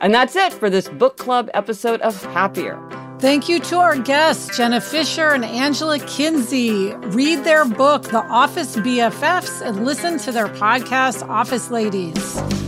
[0.00, 3.07] And that's it for this book club episode of Happier.
[3.20, 6.94] Thank you to our guests, Jenna Fischer and Angela Kinsey.
[6.94, 12.14] Read their book, The Office BFFs, and listen to their podcast, Office Ladies.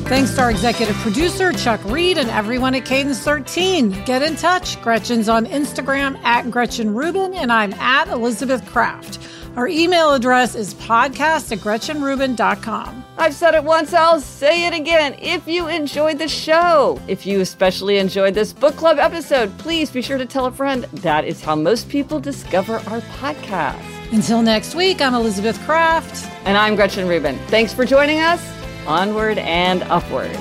[0.08, 4.02] Thanks to our executive producer, Chuck Reed, and everyone at Cadence 13.
[4.04, 4.82] Get in touch.
[4.82, 9.20] Gretchen's on Instagram at Gretchen Rubin, and I'm at Elizabeth Craft.
[9.56, 13.04] Our email address is podcast at GretchenRubin.com.
[13.18, 15.16] I've said it once, I'll say it again.
[15.20, 20.02] If you enjoyed the show, if you especially enjoyed this book club episode, please be
[20.02, 20.84] sure to tell a friend.
[20.94, 23.82] That is how most people discover our podcast.
[24.12, 26.26] Until next week, I'm Elizabeth Craft.
[26.44, 27.36] And I'm Gretchen Rubin.
[27.48, 28.40] Thanks for joining us.
[28.86, 30.36] Onward and upward.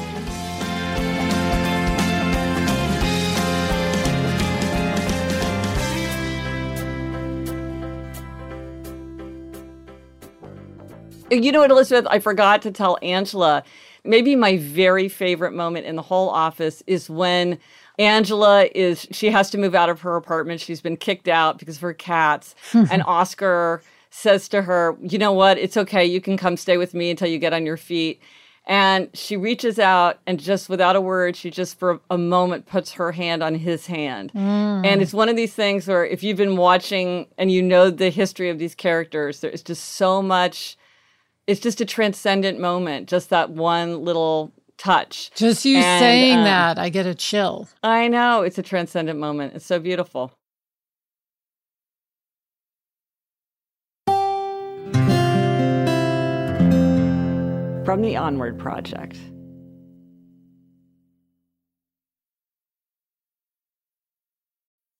[11.31, 12.07] You know what, Elizabeth?
[12.09, 13.63] I forgot to tell Angela.
[14.03, 17.59] Maybe my very favorite moment in the whole office is when
[17.97, 20.61] Angela is, she has to move out of her apartment.
[20.61, 22.55] She's been kicked out because of her cats.
[22.73, 25.57] and Oscar says to her, You know what?
[25.57, 26.05] It's okay.
[26.05, 28.21] You can come stay with me until you get on your feet.
[28.65, 32.91] And she reaches out and just without a word, she just for a moment puts
[32.93, 34.31] her hand on his hand.
[34.33, 34.85] Mm.
[34.85, 38.11] And it's one of these things where if you've been watching and you know the
[38.11, 40.77] history of these characters, there's just so much
[41.49, 45.31] it's just a transcendent moment, just that one little touch.
[45.33, 47.67] Just you and, saying um, that, I get a chill.
[47.81, 48.43] I know.
[48.43, 49.55] It's a transcendent moment.
[49.55, 50.31] It's so beautiful.
[57.83, 59.17] From the Onward Project.